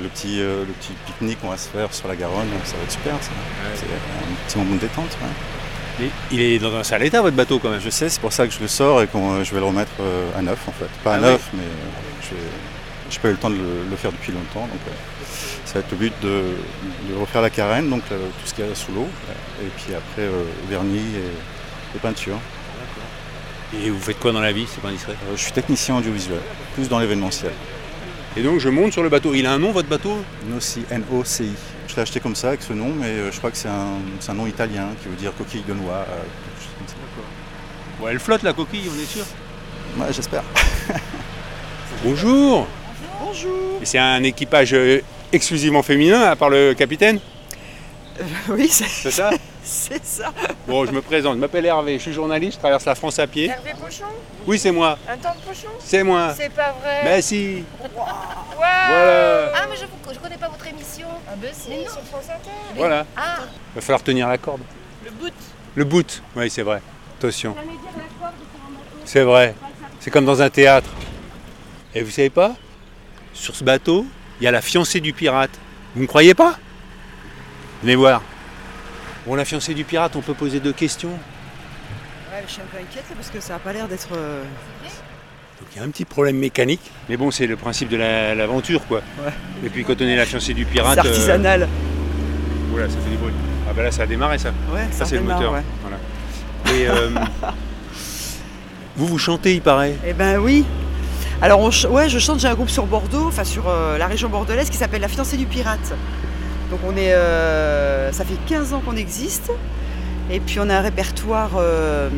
Le 0.00 0.08
petit, 0.08 0.40
euh, 0.40 0.64
le 0.66 0.72
petit 0.72 0.92
pique-nique 1.06 1.40
qu'on 1.40 1.48
va 1.50 1.56
se 1.56 1.68
faire 1.68 1.92
sur 1.92 2.08
la 2.08 2.16
Garonne, 2.16 2.48
ça 2.64 2.76
va 2.76 2.82
être 2.84 2.90
super. 2.92 3.14
ça. 3.20 3.30
C'est 3.76 3.84
un 3.84 4.46
petit 4.48 4.58
moment 4.58 4.74
de 4.76 4.80
détente. 4.80 5.16
ouais. 5.22 6.08
Il 6.32 6.40
est 6.40 6.58
dans 6.58 6.74
un 6.74 6.82
sale 6.82 7.02
état 7.04 7.20
votre 7.20 7.36
bateau 7.36 7.58
quand 7.58 7.68
même. 7.70 7.80
Je 7.80 7.90
sais, 7.90 8.08
c'est 8.08 8.20
pour 8.20 8.32
ça 8.32 8.46
que 8.46 8.52
je 8.52 8.58
le 8.60 8.66
sors 8.68 9.02
et 9.02 9.06
que 9.06 9.18
je 9.44 9.52
vais 9.54 9.60
le 9.60 9.66
remettre 9.66 9.90
euh, 10.00 10.30
à 10.36 10.42
neuf 10.42 10.58
en 10.66 10.72
fait. 10.72 10.88
Pas 11.04 11.14
à 11.14 11.16
Ah 11.16 11.20
neuf, 11.20 11.48
mais 11.52 11.62
euh, 11.62 11.66
je 12.22 12.34
n'ai 13.14 13.20
pas 13.20 13.28
eu 13.28 13.32
le 13.32 13.36
temps 13.36 13.50
de 13.50 13.56
le, 13.56 13.84
le 13.90 13.96
faire 13.96 14.10
depuis 14.10 14.32
longtemps. 14.32 14.66
Donc 14.66 14.80
euh, 14.88 14.90
ça 15.66 15.74
va 15.74 15.80
être 15.80 15.90
le 15.92 15.96
but 15.98 16.12
de, 16.22 16.42
de 17.10 17.14
refaire 17.20 17.42
la 17.42 17.50
carène, 17.50 17.90
donc 17.90 18.02
euh, 18.10 18.18
tout 18.40 18.46
ce 18.46 18.54
qu'il 18.54 18.66
y 18.66 18.70
a 18.70 18.74
sous 18.74 18.92
l'eau. 18.92 19.06
Et 19.62 19.68
puis 19.76 19.94
après, 19.94 20.22
euh, 20.22 20.42
vernis 20.68 20.96
et, 20.98 21.96
et 21.96 22.00
peinture. 22.00 22.38
Et 23.74 23.88
vous 23.90 24.00
faites 24.00 24.18
quoi 24.18 24.32
dans 24.32 24.40
la 24.40 24.52
vie 24.52 24.66
C'est 24.72 24.80
pas 24.82 24.88
indiscret? 24.88 25.12
Euh, 25.12 25.36
je 25.36 25.42
suis 25.42 25.52
technicien 25.52 25.96
audiovisuel, 25.96 26.40
plus 26.74 26.88
dans 26.88 26.98
l'événementiel. 26.98 27.52
Et 28.36 28.42
donc 28.42 28.60
je 28.60 28.68
monte 28.70 28.92
sur 28.92 29.02
le 29.02 29.08
bateau. 29.10 29.34
Il 29.34 29.46
a 29.46 29.52
un 29.52 29.58
nom 29.58 29.72
votre 29.72 29.88
bateau? 29.88 30.16
Noci, 30.48 30.82
N-O-C-I. 30.90 31.52
Je 31.88 31.96
l'ai 31.96 32.02
acheté 32.02 32.20
comme 32.20 32.34
ça 32.34 32.48
avec 32.48 32.62
ce 32.62 32.72
nom, 32.72 32.88
mais 32.98 33.08
euh, 33.08 33.30
je 33.30 33.36
crois 33.36 33.50
que 33.50 33.56
c'est 33.56 33.68
un, 33.68 34.34
nom 34.34 34.46
italien 34.46 34.88
qui 35.02 35.08
veut 35.08 35.16
dire 35.16 35.32
coquille 35.36 35.64
de 35.68 35.74
noix. 35.74 35.92
euh, 36.08 36.22
quelque 36.46 36.62
chose 36.62 36.72
comme 36.78 36.88
ça. 36.88 36.94
Bon, 38.00 38.08
elle 38.08 38.18
flotte 38.18 38.42
la 38.42 38.54
coquille, 38.54 38.88
on 38.90 38.98
est 39.00 39.04
sûr? 39.04 39.24
Ouais, 39.98 40.10
j'espère. 40.10 40.42
Bonjour. 42.04 42.66
Bonjour. 43.20 43.78
Et 43.82 43.84
c'est 43.84 43.98
un 43.98 44.22
équipage 44.22 44.72
euh, 44.72 45.00
exclusivement 45.32 45.82
féminin 45.82 46.22
à 46.22 46.34
part 46.34 46.48
le 46.48 46.72
capitaine? 46.72 47.20
Oui, 48.48 48.68
c'est 48.70 48.88
C'est 48.88 49.10
ça? 49.10 49.30
c'est 49.64 50.04
ça. 50.04 50.32
Bon, 50.66 50.84
je 50.86 50.92
me 50.92 51.00
présente. 51.02 51.34
Je 51.34 51.40
m'appelle 51.40 51.66
Hervé. 51.66 51.96
Je 51.98 52.02
suis 52.02 52.12
journaliste. 52.12 52.54
Je 52.54 52.58
traverse 52.58 52.84
la 52.84 52.94
France 52.94 53.18
à 53.18 53.26
pied. 53.26 53.46
Hervé 53.48 53.72
Pochon 53.80 54.04
Oui, 54.46 54.58
c'est 54.58 54.70
moi. 54.72 54.98
Un 55.08 55.16
temps 55.16 55.34
de 55.34 55.48
pochon 55.48 55.68
C'est 55.78 56.02
moi. 56.02 56.34
C'est 56.36 56.50
pas 56.50 56.72
vrai 56.82 57.00
Mais 57.04 57.22
si. 57.22 57.64
Waouh 57.80 58.06
Voilà. 58.56 59.52
Ah, 59.54 59.66
mais 59.70 59.76
je, 59.76 59.82
vous, 59.84 60.12
je 60.14 60.18
connais 60.18 60.36
pas 60.36 60.48
votre 60.48 60.66
émission. 60.66 61.06
Ah, 61.28 61.32
ben 61.36 61.50
si, 61.52 61.82
sur 61.84 62.02
France 62.02 62.24
Inter. 62.24 62.50
Voilà. 62.76 63.06
Ah, 63.16 63.36
Va 63.74 63.80
falloir 63.80 64.02
tenir 64.02 64.28
la 64.28 64.38
corde. 64.38 64.62
le 65.04 65.10
boot. 65.10 65.32
Le 65.74 65.84
boot. 65.84 66.22
Oui, 66.36 66.50
c'est 66.50 66.62
vrai. 66.62 66.80
Attention. 67.18 67.54
C'est 69.04 69.22
vrai. 69.22 69.54
C'est 70.00 70.10
comme 70.10 70.24
dans 70.24 70.42
un 70.42 70.50
théâtre. 70.50 70.90
Et 71.94 72.02
vous 72.02 72.10
savez 72.10 72.30
pas? 72.30 72.54
Sur 73.34 73.54
ce 73.54 73.62
bateau, 73.64 74.04
il 74.40 74.44
y 74.44 74.46
a 74.46 74.50
la 74.50 74.60
fiancée 74.60 75.00
du 75.00 75.12
pirate. 75.12 75.50
Vous 75.94 76.02
ne 76.02 76.06
croyez 76.06 76.34
pas? 76.34 76.56
Venez 77.82 77.94
voir. 77.94 78.22
Bon, 79.26 79.34
la 79.34 79.44
fiancée 79.44 79.74
du 79.74 79.84
pirate, 79.84 80.16
on 80.16 80.20
peut 80.20 80.34
poser 80.34 80.58
deux 80.60 80.72
questions. 80.72 81.10
Ouais, 81.10 82.42
je 82.46 82.52
suis 82.52 82.60
un 82.62 82.64
peu 82.72 82.78
inquiète 82.78 83.04
là, 83.08 83.14
parce 83.16 83.30
que 83.30 83.40
ça 83.40 83.56
a 83.56 83.58
pas 83.58 83.72
l'air 83.72 83.86
d'être. 83.86 84.08
euh, 84.16 84.42
Donc 85.60 85.68
il 85.74 85.78
y 85.78 85.80
a 85.80 85.84
un 85.84 85.90
petit 85.90 86.04
problème 86.04 86.36
mécanique. 86.38 86.80
Mais 87.08 87.16
bon, 87.16 87.30
c'est 87.30 87.46
le 87.46 87.56
principe 87.56 87.88
de 87.88 87.96
la- 87.96 88.34
l'aventure, 88.34 88.84
quoi. 88.86 89.00
Ouais. 89.24 89.32
Et 89.64 89.68
puis 89.68 89.84
quand 89.84 89.94
on 90.00 90.04
est 90.04 90.16
la 90.16 90.26
fiancée 90.26 90.54
du 90.54 90.64
pirate. 90.64 90.98
c'est 91.00 91.08
artisanal. 91.08 91.62
euh, 91.62 92.74
Oula, 92.74 92.88
ça 92.88 92.96
fait 92.98 93.10
du 93.10 93.16
bruit. 93.16 93.32
Ah 93.68 93.72
bah 93.74 93.82
là, 93.84 93.92
ça 93.92 94.02
a 94.02 94.06
démarré, 94.06 94.38
ça. 94.38 94.48
Ouais, 94.74 94.86
Ça, 94.90 95.04
c'est 95.04 95.16
le 95.16 95.22
moteur. 95.22 95.52
ouais. 95.52 95.62
Voilà. 95.82 96.76
Et 96.76 96.88
euh, 96.88 97.10
vous, 98.96 99.06
vous 99.06 99.18
chantez, 99.18 99.54
il 99.54 99.62
paraît? 99.62 99.94
Eh 100.04 100.12
ben 100.14 100.38
oui. 100.38 100.64
Alors, 101.40 101.60
on 101.60 101.70
ch- 101.70 101.90
ouais, 101.90 102.08
je 102.08 102.18
chante, 102.18 102.40
j'ai 102.40 102.48
un 102.48 102.54
groupe 102.54 102.70
sur 102.70 102.86
Bordeaux, 102.86 103.26
enfin 103.28 103.44
sur 103.44 103.68
euh, 103.68 103.98
la 103.98 104.06
région 104.06 104.28
bordelaise 104.28 104.68
qui 104.70 104.76
s'appelle 104.76 105.00
La 105.00 105.08
Fiancée 105.08 105.36
du 105.36 105.46
Pirate. 105.46 105.92
Donc 106.72 106.80
on 106.86 106.96
est, 106.96 107.12
euh, 107.12 108.10
ça 108.12 108.24
fait 108.24 108.38
15 108.48 108.72
ans 108.72 108.80
qu'on 108.80 108.96
existe. 108.96 109.52
Et 110.30 110.40
puis 110.40 110.58
on 110.58 110.70
a 110.70 110.78
un 110.78 110.80
répertoire 110.80 111.50
euh, 111.56 112.08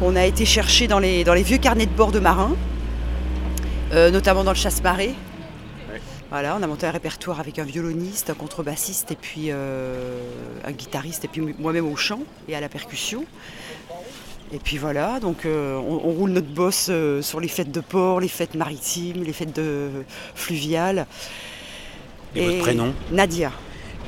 qu'on 0.00 0.16
a 0.16 0.24
été 0.24 0.46
chercher 0.46 0.88
dans 0.88 0.98
les, 0.98 1.22
dans 1.22 1.34
les 1.34 1.42
vieux 1.42 1.58
carnets 1.58 1.84
de 1.84 1.90
bord 1.90 2.12
de 2.12 2.18
marins, 2.18 2.56
euh, 3.92 4.10
notamment 4.10 4.42
dans 4.42 4.52
le 4.52 4.56
chasse-marée. 4.56 5.14
Ouais. 5.92 6.00
Voilà, 6.30 6.56
on 6.58 6.62
a 6.62 6.66
monté 6.66 6.86
un 6.86 6.90
répertoire 6.90 7.38
avec 7.38 7.58
un 7.58 7.64
violoniste, 7.64 8.30
un 8.30 8.34
contrebassiste 8.34 9.12
et 9.12 9.16
puis 9.16 9.50
un 9.50 10.72
guitariste 10.72 11.26
et 11.26 11.28
puis 11.28 11.42
moi-même 11.58 11.86
au 11.86 11.96
chant 11.96 12.20
et 12.48 12.56
à 12.56 12.60
la 12.62 12.70
percussion. 12.70 13.26
Et 14.52 14.58
puis 14.58 14.78
voilà, 14.78 15.18
donc 15.18 15.44
euh, 15.44 15.76
on, 15.76 16.00
on 16.04 16.12
roule 16.12 16.30
notre 16.30 16.46
bosse 16.46 16.86
euh, 16.88 17.20
sur 17.20 17.40
les 17.40 17.48
fêtes 17.48 17.72
de 17.72 17.80
port, 17.80 18.20
les 18.20 18.28
fêtes 18.28 18.54
maritimes, 18.54 19.24
les 19.24 19.32
fêtes 19.32 19.56
de 19.56 19.90
fluviales. 20.36 21.06
Et, 22.34 22.44
votre 22.44 22.58
prénom 22.58 22.92
Nadia. 23.12 23.52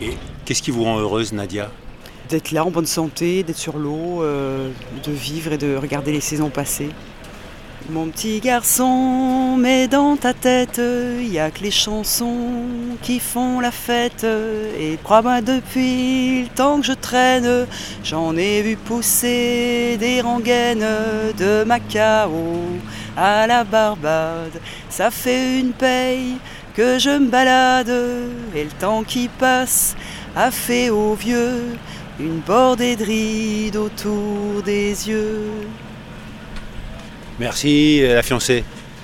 Et 0.00 0.12
qu'est-ce 0.44 0.62
qui 0.62 0.70
vous 0.70 0.85
rend 0.85 0.98
heureuse, 0.98 1.33
Nadia 1.33 1.70
D'être 2.28 2.52
là 2.52 2.64
en 2.64 2.70
bonne 2.70 2.87
santé, 2.87 3.42
d'être 3.42 3.59
sur 3.59 3.78
l'eau, 3.78 4.22
euh, 4.22 4.70
de 5.04 5.12
vivre 5.12 5.52
et 5.52 5.59
de 5.59 5.76
regarder 5.76 6.12
les 6.12 6.20
saisons 6.20 6.50
passer. 6.50 6.90
Mon 7.90 8.09
petit 8.09 8.40
garçon, 8.40 9.57
mets 9.57 9.88
dans 9.88 10.16
ta 10.16 10.35
tête, 10.35 10.78
il 10.78 11.33
y 11.33 11.38
a 11.38 11.50
que 11.50 11.62
les 11.62 11.70
chansons 11.70 12.50
qui 13.00 13.18
font 13.18 13.61
la 13.61 13.70
fête. 13.70 14.26
Et 14.78 14.98
crois-moi, 15.02 15.40
depuis 15.40 16.42
le 16.42 16.48
temps 16.48 16.81
que 16.81 16.87
je 16.87 16.92
traîne, 16.92 17.66
j'en 18.04 18.37
ai 18.37 18.61
vu 18.61 18.76
pousser 18.76 19.96
des 19.98 20.20
rengaines 20.20 20.85
de 21.38 21.64
Macao 21.64 22.31
à 23.16 23.46
la 23.46 23.64
Barbade. 23.64 24.61
Ça 24.90 25.11
fait 25.11 25.59
une 25.59 25.72
paye 25.72 26.37
que 26.79 26.97
je 26.97 27.11
me 27.11 27.27
balade, 27.27 27.93
et 28.55 28.62
le 28.62 28.71
temps 28.71 29.03
qui 29.03 29.27
passe 29.27 29.97
a 30.37 30.53
fait 30.53 30.91
aux 30.91 31.14
vieux 31.14 31.77
une 32.21 32.38
bordée 32.38 32.95
de 32.95 33.03
rides 33.03 33.75
autour 33.75 34.62
des 34.64 35.09
yeux. 35.09 35.51
Merci, 37.41 38.01
euh, 38.05 38.14
la 38.14 38.23
fiancée. 38.23 38.62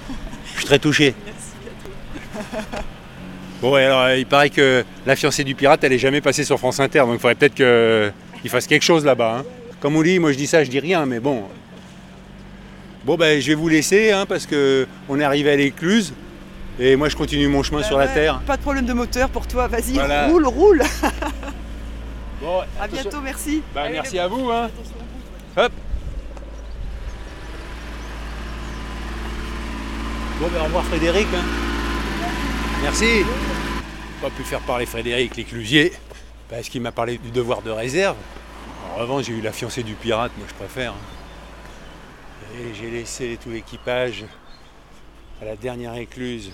Je 0.52 0.58
suis 0.58 0.66
très 0.66 0.78
touché. 0.78 1.16
Bon, 3.60 3.72
ouais, 3.72 3.86
alors 3.86 4.02
euh, 4.02 4.18
il 4.18 4.26
paraît 4.26 4.50
que 4.50 4.84
la 5.04 5.16
fiancée 5.16 5.42
du 5.42 5.56
pirate, 5.56 5.82
elle 5.82 5.94
est 5.94 5.98
jamais 5.98 6.20
passée 6.20 6.44
sur 6.44 6.60
France 6.60 6.78
Inter, 6.78 7.00
donc 7.00 7.14
il 7.14 7.18
faudrait 7.18 7.34
peut-être 7.34 7.56
qu'il 8.40 8.50
fasse 8.50 8.68
quelque 8.68 8.84
chose 8.84 9.04
là-bas. 9.04 9.38
hein. 9.40 9.44
Comme 9.80 9.96
on 9.96 10.02
dit, 10.02 10.20
moi 10.20 10.30
je 10.30 10.36
dis 10.36 10.46
ça, 10.46 10.62
je 10.62 10.70
dis 10.70 10.78
rien, 10.78 11.06
mais 11.06 11.18
bon. 11.18 11.42
Bon, 13.04 13.16
ben 13.16 13.40
je 13.40 13.48
vais 13.48 13.54
vous 13.54 13.68
laisser, 13.68 14.12
hein, 14.12 14.26
parce 14.28 14.46
que 14.46 14.86
on 15.08 15.18
est 15.18 15.24
arrivé 15.24 15.50
à 15.50 15.56
l'écluse, 15.56 16.14
et 16.78 16.96
moi 16.96 17.08
je 17.08 17.16
continue 17.16 17.48
mon 17.48 17.62
chemin 17.62 17.82
sur 17.82 17.98
la 17.98 18.08
terre. 18.08 18.40
Pas 18.46 18.56
de 18.56 18.62
problème 18.62 18.86
de 18.86 18.92
moteur 18.92 19.28
pour 19.30 19.46
toi, 19.46 19.66
vas-y, 19.68 19.94
Voilà. 19.94 20.28
roule, 20.28 20.46
roule. 20.46 20.82
Bon, 22.40 22.60
À 22.78 22.86
bientôt, 22.88 23.20
merci. 23.22 23.62
Bah, 23.74 23.84
merci 23.90 24.18
à 24.18 24.28
vous. 24.28 24.50
Hein. 24.50 24.68
Hop. 25.56 25.72
Bon, 30.40 30.48
ben, 30.52 30.60
au 30.60 30.64
revoir 30.64 30.84
Frédéric. 30.84 31.26
hein. 31.34 31.44
Merci. 32.82 33.22
Pas 34.20 34.30
pu 34.30 34.42
faire 34.42 34.60
parler 34.60 34.84
Frédéric 34.84 35.36
l'éclusier 35.36 35.92
parce 36.50 36.68
qu'il 36.68 36.82
m'a 36.82 36.92
parlé 36.92 37.18
du 37.18 37.30
devoir 37.30 37.62
de 37.62 37.70
réserve. 37.70 38.16
En 38.94 38.98
revanche, 39.00 39.24
j'ai 39.26 39.32
eu 39.32 39.40
la 39.40 39.52
fiancée 39.52 39.82
du 39.82 39.94
pirate, 39.94 40.32
moi 40.36 40.46
je 40.48 40.54
préfère. 40.54 40.92
hein. 40.92 42.56
Et 42.60 42.74
j'ai 42.74 42.90
laissé 42.90 43.38
tout 43.42 43.50
l'équipage 43.50 44.24
la 45.44 45.56
dernière 45.56 45.94
écluse 45.94 46.52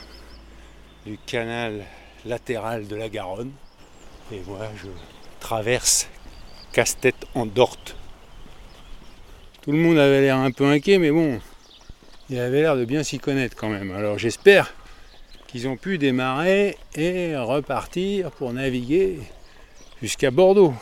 du 1.07 1.19
canal 1.27 1.85
latéral 2.27 2.87
de 2.89 2.97
la 2.97 3.09
Garonne. 3.09 3.53
Et 4.33 4.41
moi, 4.47 4.61
je 4.83 4.89
traverse 5.41 6.09
casse-tête 6.73 7.27
en 7.35 7.47
dorte. 7.47 7.97
Tout 9.63 9.73
le 9.73 9.79
monde 9.79 9.99
avait 9.99 10.21
l'air 10.21 10.37
un 10.37 10.51
peu 10.51 10.65
inquiet, 10.67 10.99
mais 10.99 11.11
bon, 11.11 11.41
il 12.29 12.39
avait 12.39 12.63
l'air 12.63 12.77
de 12.77 12.85
bien 12.85 13.03
s'y 13.03 13.19
connaître 13.19 13.57
quand 13.57 13.69
même. 13.69 13.91
Alors 13.93 14.19
j'espère 14.19 14.73
qu'ils 15.47 15.69
ont 15.69 15.77
pu 15.77 15.99
démarrer 15.99 16.77
et 16.95 17.37
repartir 17.37 18.31
pour 18.31 18.53
naviguer 18.53 19.19
jusqu'à 20.01 20.31
Bordeaux. 20.31 20.75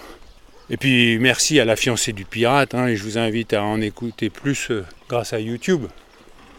Et 0.70 0.76
puis 0.76 1.18
merci 1.18 1.58
à 1.58 1.64
la 1.64 1.76
fiancée 1.76 2.12
du 2.12 2.26
pirate, 2.26 2.74
hein, 2.74 2.86
et 2.86 2.96
je 2.96 3.02
vous 3.02 3.16
invite 3.16 3.54
à 3.54 3.64
en 3.64 3.80
écouter 3.80 4.28
plus 4.28 4.70
euh, 4.70 4.84
grâce 5.08 5.32
à 5.32 5.40
YouTube. 5.40 5.86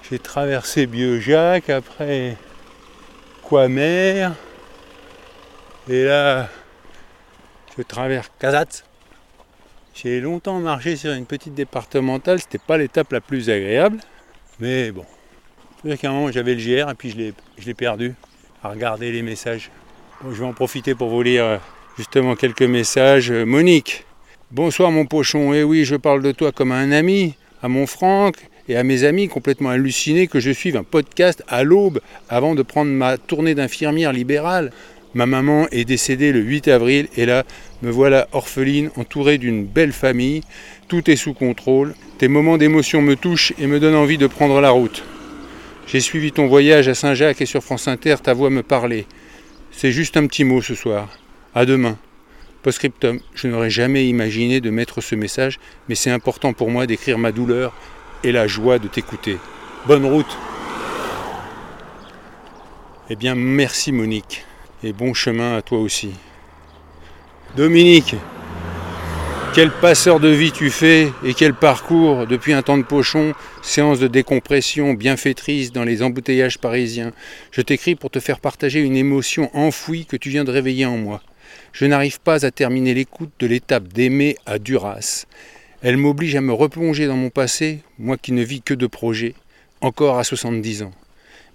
J'ai 0.04 0.20
traversé 0.20 0.88
Bieujac, 0.88 1.70
après 1.70 2.38
Quamer, 3.48 4.30
et 5.88 6.04
là 6.04 6.50
je 7.78 7.84
traverse 7.84 8.30
Casats. 8.40 8.84
J'ai 9.94 10.20
longtemps 10.20 10.60
marché 10.60 10.96
sur 10.96 11.12
une 11.12 11.26
petite 11.26 11.54
départementale, 11.54 12.40
c'était 12.40 12.58
pas 12.58 12.78
l'étape 12.78 13.12
la 13.12 13.22
plus 13.22 13.50
agréable, 13.50 14.00
mais 14.60 14.92
bon. 14.92 15.06
C'est-à-dire 15.82 16.00
qu'à 16.00 16.10
un 16.10 16.14
moment 16.14 16.32
j'avais 16.32 16.56
le 16.56 16.62
GR 16.62 16.90
et 16.90 16.96
puis 16.96 17.12
je 17.12 17.66
l'ai, 17.66 17.74
perdu 17.74 18.16
à 18.64 18.70
regarder 18.70 19.12
les 19.12 19.22
messages. 19.22 19.72
Je 20.24 20.36
vais 20.36 20.46
en 20.46 20.54
profiter 20.54 20.96
pour 20.96 21.10
vous 21.10 21.22
lire 21.22 21.46
euh, 21.46 21.58
justement 21.98 22.36
quelques 22.36 22.64
messages. 22.64 23.32
Euh, 23.32 23.46
Monique, 23.46 24.06
bonsoir 24.52 24.92
mon 24.92 25.06
pochon, 25.06 25.54
eh 25.54 25.64
oui 25.64 25.86
je 25.86 25.96
parle 25.96 26.22
de 26.22 26.32
toi 26.32 26.52
comme 26.52 26.72
un 26.72 26.92
ami, 26.92 27.36
à 27.62 27.68
mon 27.68 27.88
Franck 27.88 28.49
et 28.69 28.77
à 28.77 28.84
mes 28.84 29.03
amis 29.03 29.27
complètement 29.27 29.69
hallucinés 29.69 30.27
que 30.27 30.39
je 30.39 30.51
suive 30.51 30.77
un 30.77 30.84
podcast 30.84 31.43
à 31.47 31.63
l'aube 31.63 31.99
avant 32.29 32.53
de 32.53 32.62
prendre 32.62 32.91
ma 32.91 33.17
tournée 33.17 33.55
d'infirmière 33.55 34.13
libérale. 34.13 34.71
Ma 35.15 35.25
maman 35.25 35.67
est 35.71 35.86
décédée 35.86 36.32
le 36.32 36.39
8 36.39 36.67
avril 36.67 37.08
et 37.17 37.25
là, 37.25 37.43
me 37.82 37.89
voilà 37.89 38.27
orpheline, 38.32 38.91
entourée 38.95 39.39
d'une 39.39 39.65
belle 39.65 39.91
famille. 39.91 40.43
Tout 40.88 41.10
est 41.10 41.15
sous 41.15 41.34
contrôle. 41.34 41.95
Tes 42.19 42.27
moments 42.27 42.58
d'émotion 42.58 43.01
me 43.01 43.15
touchent 43.15 43.53
et 43.58 43.65
me 43.65 43.79
donnent 43.79 43.95
envie 43.95 44.19
de 44.19 44.27
prendre 44.27 44.62
la 44.62 44.69
route. 44.69 45.03
J'ai 45.88 45.99
suivi 45.99 46.32
ton 46.32 46.45
voyage 46.45 46.88
à 46.88 46.93
Saint-Jacques 46.93 47.41
et 47.41 47.47
sur 47.47 47.63
France 47.63 47.88
Inter, 47.88 48.17
ta 48.21 48.36
voix 48.36 48.51
me 48.51 48.62
parlait. 48.62 49.08
C'est 49.71 49.91
juste 49.91 50.15
un 50.15 50.27
petit 50.27 50.43
mot 50.43 50.62
ce 50.62 50.75
soir. 50.75 51.10
À 51.55 51.65
demain. 51.65 51.97
Postscriptum, 52.62 53.19
je 53.34 53.47
n'aurais 53.47 53.69
jamais 53.71 54.05
imaginé 54.08 54.62
de 54.62 54.69
mettre 54.69 55.01
ce 55.01 55.15
message, 55.15 55.60
mais 55.88 55.95
c'est 55.95 56.12
important 56.12 56.53
pour 56.53 56.69
moi 56.69 56.86
d'écrire 56.86 57.17
ma 57.17 57.32
douleur 57.32 57.73
et 58.23 58.32
la 58.32 58.47
joie 58.47 58.79
de 58.79 58.88
t'écouter. 58.88 59.38
Bonne 59.86 60.05
route. 60.05 60.38
Eh 63.10 63.15
bien, 63.15 63.36
merci 63.36 63.91
Monique, 63.91 64.45
et 64.84 64.93
bon 64.93 65.13
chemin 65.13 65.58
à 65.58 65.62
toi 65.62 65.79
aussi. 65.79 66.12
Dominique, 67.55 68.15
quel 69.55 69.71
passeur 69.71 70.19
de 70.19 70.27
vie 70.27 70.51
tu 70.51 70.69
fais 70.69 71.12
et 71.25 71.34
quel 71.34 71.55
parcours 71.55 72.27
depuis 72.27 72.53
un 72.53 72.62
temps 72.62 72.77
de 72.77 72.84
pochon, 72.84 73.34
séance 73.63 73.99
de 73.99 74.08
décompression 74.08 74.93
bienfaitrice 74.93 75.71
dans 75.71 75.84
les 75.84 76.03
embouteillages 76.03 76.60
parisiens. 76.60 77.12
Je 77.49 77.62
t'écris 77.62 77.95
pour 77.95 78.12
te 78.12 78.19
faire 78.19 78.39
partager 78.39 78.79
une 78.79 78.95
émotion 78.95 79.49
enfouie 79.55 80.05
que 80.05 80.17
tu 80.17 80.29
viens 80.29 80.43
de 80.43 80.51
réveiller 80.51 80.86
en 80.86 80.97
moi. 80.97 81.23
Je 81.73 81.88
n'arrive 81.88 82.19
pas 82.19 82.45
à 82.45 82.51
terminer 82.51 82.93
l'écoute 82.93 83.32
de 83.39 83.47
l'étape 83.47 83.88
d'aimer 83.88 84.38
à 84.45 84.60
Duras. 84.60 85.25
Elle 85.82 85.96
m'oblige 85.96 86.36
à 86.36 86.42
me 86.42 86.52
replonger 86.52 87.08
dans 87.08 87.15
mon 87.15 87.30
passé, 87.30 87.80
moi 88.00 88.18
qui 88.18 88.34
ne 88.34 88.44
vis 88.44 88.62
que 88.62 88.74
de 88.74 88.86
projets, 88.86 89.34
encore 89.80 90.20
à 90.20 90.26
70 90.26 90.84
ans. 90.84 90.92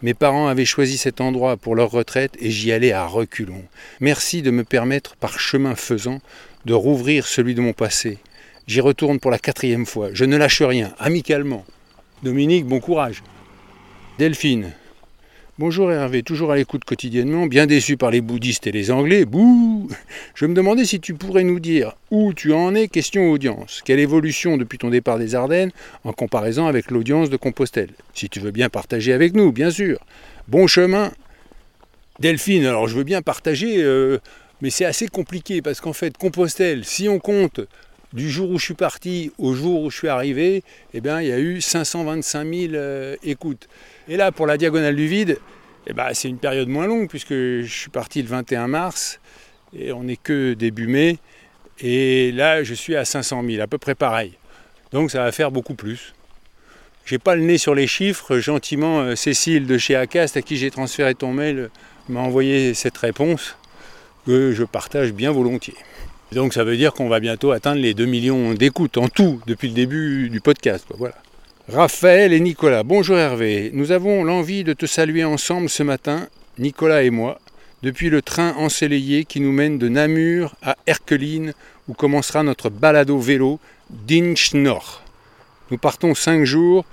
Mes 0.00 0.14
parents 0.14 0.48
avaient 0.48 0.64
choisi 0.64 0.96
cet 0.96 1.20
endroit 1.20 1.58
pour 1.58 1.74
leur 1.74 1.90
retraite 1.90 2.34
et 2.40 2.50
j'y 2.50 2.72
allais 2.72 2.92
à 2.92 3.06
reculons. 3.06 3.64
Merci 4.00 4.40
de 4.40 4.50
me 4.50 4.64
permettre, 4.64 5.16
par 5.16 5.38
chemin 5.38 5.74
faisant, 5.74 6.20
de 6.64 6.72
rouvrir 6.72 7.26
celui 7.26 7.54
de 7.54 7.60
mon 7.60 7.74
passé. 7.74 8.18
J'y 8.66 8.80
retourne 8.80 9.20
pour 9.20 9.30
la 9.30 9.38
quatrième 9.38 9.84
fois. 9.84 10.08
Je 10.14 10.24
ne 10.24 10.38
lâche 10.38 10.62
rien, 10.62 10.94
amicalement. 10.98 11.66
Dominique, 12.22 12.64
bon 12.64 12.80
courage. 12.80 13.22
Delphine. 14.18 14.72
Bonjour 15.56 15.92
Hervé, 15.92 16.24
toujours 16.24 16.50
à 16.50 16.56
l'écoute 16.56 16.84
quotidiennement, 16.84 17.46
bien 17.46 17.66
déçu 17.66 17.96
par 17.96 18.10
les 18.10 18.20
bouddhistes 18.20 18.66
et 18.66 18.72
les 18.72 18.90
anglais. 18.90 19.24
Bouh 19.24 19.88
Je 20.34 20.46
me 20.46 20.54
demandais 20.54 20.84
si 20.84 20.98
tu 20.98 21.14
pourrais 21.14 21.44
nous 21.44 21.60
dire 21.60 21.94
où 22.10 22.34
tu 22.34 22.52
en 22.52 22.74
es 22.74 22.88
question 22.88 23.30
audience. 23.30 23.80
Quelle 23.84 24.00
évolution 24.00 24.56
depuis 24.56 24.78
ton 24.78 24.90
départ 24.90 25.16
des 25.16 25.36
Ardennes 25.36 25.70
en 26.02 26.12
comparaison 26.12 26.66
avec 26.66 26.90
l'audience 26.90 27.30
de 27.30 27.36
Compostelle? 27.36 27.90
Si 28.14 28.28
tu 28.28 28.40
veux 28.40 28.50
bien 28.50 28.68
partager 28.68 29.12
avec 29.12 29.36
nous, 29.36 29.52
bien 29.52 29.70
sûr. 29.70 30.00
Bon 30.48 30.66
chemin. 30.66 31.12
Delphine, 32.18 32.66
alors 32.66 32.88
je 32.88 32.96
veux 32.96 33.04
bien 33.04 33.22
partager, 33.22 33.80
euh, 33.80 34.18
mais 34.60 34.70
c'est 34.70 34.86
assez 34.86 35.06
compliqué 35.06 35.62
parce 35.62 35.80
qu'en 35.80 35.92
fait, 35.92 36.18
Compostelle, 36.18 36.84
si 36.84 37.08
on 37.08 37.20
compte 37.20 37.60
du 38.12 38.28
jour 38.28 38.50
où 38.50 38.58
je 38.58 38.64
suis 38.64 38.74
parti 38.74 39.30
au 39.38 39.54
jour 39.54 39.82
où 39.82 39.90
je 39.90 39.98
suis 39.98 40.08
arrivé, 40.08 40.64
eh 40.94 41.00
bien, 41.00 41.20
il 41.20 41.28
y 41.28 41.32
a 41.32 41.38
eu 41.38 41.60
525 41.60 42.44
000 42.44 42.74
euh, 42.74 43.14
écoutes. 43.22 43.68
Et 44.08 44.16
là, 44.16 44.32
pour 44.32 44.46
la 44.46 44.56
diagonale 44.58 44.96
du 44.96 45.06
vide, 45.06 45.38
eh 45.86 45.92
ben, 45.92 46.08
c'est 46.12 46.28
une 46.28 46.38
période 46.38 46.68
moins 46.68 46.86
longue 46.86 47.08
puisque 47.08 47.32
je 47.32 47.66
suis 47.66 47.90
parti 47.90 48.22
le 48.22 48.28
21 48.28 48.68
mars 48.68 49.20
et 49.76 49.92
on 49.92 50.04
n'est 50.04 50.16
que 50.16 50.54
début 50.54 50.86
mai. 50.86 51.18
Et 51.80 52.32
là, 52.32 52.62
je 52.62 52.74
suis 52.74 52.96
à 52.96 53.04
500 53.04 53.42
000, 53.46 53.62
à 53.62 53.66
peu 53.66 53.78
près 53.78 53.94
pareil. 53.94 54.32
Donc 54.92 55.10
ça 55.10 55.24
va 55.24 55.32
faire 55.32 55.50
beaucoup 55.50 55.74
plus. 55.74 56.14
J'ai 57.04 57.18
pas 57.18 57.34
le 57.34 57.42
nez 57.42 57.58
sur 57.58 57.74
les 57.74 57.86
chiffres. 57.86 58.38
Gentiment, 58.38 59.00
euh, 59.00 59.16
Cécile 59.16 59.66
de 59.66 59.76
chez 59.76 59.96
Acast, 59.96 60.36
à 60.36 60.42
qui 60.42 60.56
j'ai 60.56 60.70
transféré 60.70 61.14
ton 61.14 61.32
mail, 61.32 61.70
m'a 62.08 62.20
envoyé 62.20 62.74
cette 62.74 62.96
réponse 62.96 63.56
que 64.26 64.52
je 64.52 64.64
partage 64.64 65.12
bien 65.12 65.32
volontiers. 65.32 65.74
Donc 66.32 66.54
ça 66.54 66.64
veut 66.64 66.76
dire 66.76 66.92
qu'on 66.92 67.08
va 67.08 67.20
bientôt 67.20 67.50
atteindre 67.52 67.80
les 67.80 67.94
2 67.94 68.06
millions 68.06 68.54
d'écoutes 68.54 68.96
en 68.96 69.08
tout 69.08 69.40
depuis 69.46 69.68
le 69.68 69.74
début 69.74 70.30
du 70.30 70.40
podcast. 70.40 70.86
Voilà. 70.96 71.23
Raphaël 71.66 72.34
et 72.34 72.40
Nicolas, 72.40 72.82
bonjour 72.82 73.16
Hervé. 73.16 73.70
Nous 73.72 73.90
avons 73.90 74.22
l'envie 74.22 74.64
de 74.64 74.74
te 74.74 74.84
saluer 74.84 75.24
ensemble 75.24 75.70
ce 75.70 75.82
matin, 75.82 76.28
Nicolas 76.58 77.04
et 77.04 77.08
moi, 77.08 77.40
depuis 77.82 78.10
le 78.10 78.20
train 78.20 78.52
ensoleillé 78.58 79.24
qui 79.24 79.40
nous 79.40 79.50
mène 79.50 79.78
de 79.78 79.88
Namur 79.88 80.56
à 80.62 80.76
Erkeline, 80.86 81.54
où 81.88 81.94
commencera 81.94 82.42
notre 82.42 82.68
balado 82.68 83.18
vélo 83.18 83.60
d'Inch-Nord. 83.88 85.02
Nous 85.70 85.78
partons 85.78 86.14
5 86.14 86.44
jours 86.44 86.84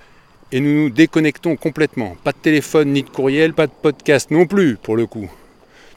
et 0.53 0.61
nous 0.61 0.83
nous 0.83 0.89
déconnectons 0.89 1.57
complètement. 1.57 2.15
Pas 2.23 2.31
de 2.31 2.37
téléphone 2.37 2.93
ni 2.93 3.03
de 3.03 3.09
courriel, 3.09 3.53
pas 3.53 3.67
de 3.67 3.73
podcast 3.81 4.31
non 4.31 4.45
plus 4.45 4.77
pour 4.77 4.95
le 4.95 5.05
coup. 5.05 5.29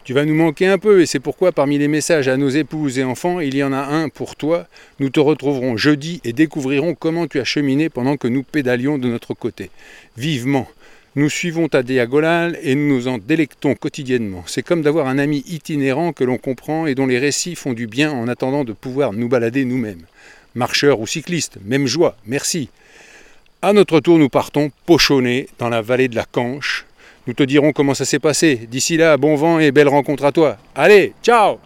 Tu 0.05 0.13
vas 0.13 0.27
nous 0.27 0.35
manquer 0.35 0.67
un 0.67 0.77
peu 0.77 1.01
et 1.01 1.07
c'est 1.07 1.19
pourquoi 1.19 1.51
parmi 1.51 1.79
les 1.79 1.89
messages 1.89 2.29
à 2.29 2.37
nos 2.37 2.51
épouses 2.51 2.99
et 2.99 3.05
enfants, 3.05 3.41
il 3.41 3.57
y 3.57 3.63
en 3.63 3.73
a 3.73 3.79
un 3.79 4.11
pour 4.11 4.37
toi. 4.37 4.67
Nous 5.01 5.09
te 5.09 5.19
retrouverons 5.19 5.79
jeudi 5.79 6.21
et 6.25 6.35
découvrirons 6.35 6.95
comment 6.95 7.27
tu 7.27 7.41
as 7.41 7.45
cheminé 7.45 7.89
pendant 7.89 8.19
que 8.19 8.29
nous 8.29 8.43
pédalions 8.43 8.99
de 8.99 9.09
notre 9.09 9.33
côté. 9.33 9.71
Vivement. 10.19 10.69
Nous 11.17 11.31
suivons 11.31 11.69
ta 11.69 11.83
diagonale 11.83 12.59
et 12.63 12.75
nous 12.75 12.95
nous 12.95 13.09
en 13.09 13.17
délectons 13.17 13.75
quotidiennement. 13.77 14.45
C'est 14.47 14.63
comme 14.63 14.83
d'avoir 14.83 15.09
un 15.09 15.17
ami 15.17 15.43
itinérant 15.47 16.13
que 16.13 16.25
l'on 16.25 16.37
comprend 16.37 16.87
et 16.87 16.95
dont 16.95 17.07
les 17.07 17.19
récits 17.19 17.55
font 17.55 17.73
du 17.73 17.87
bien 17.87 18.13
en 18.13 18.29
attendant 18.29 18.65
de 18.65 18.75
pouvoir 18.75 19.15
nous 19.15 19.31
balader 19.31 19.65
nous-mêmes. 19.65 20.03
Marcheurs 20.55 21.01
ou 21.01 21.07
cyclistes, 21.07 21.57
même 21.65 21.87
joie, 21.87 22.17
merci. 22.27 22.69
À 23.63 23.73
notre 23.73 24.01
tour, 24.01 24.19
nous 24.19 24.29
partons 24.29 24.71
pochonner 24.85 25.49
dans 25.59 25.71
la 25.71 25.81
vallée 25.81 26.09
de 26.09 26.17
la 26.17 26.27
Canche. 26.27 26.85
Nous 27.27 27.33
te 27.33 27.43
dirons 27.43 27.73
comment 27.73 27.95
ça 27.95 28.05
s'est 28.05 28.19
passé. 28.19 28.57
D'ici 28.69 28.97
là, 28.99 29.17
bon 29.17 29.35
vent 29.35 29.59
et 29.59 29.73
belle 29.73 29.89
rencontre 29.89 30.25
à 30.25 30.33
toi. 30.33 30.59
Allez, 30.75 31.15
ciao 31.23 31.59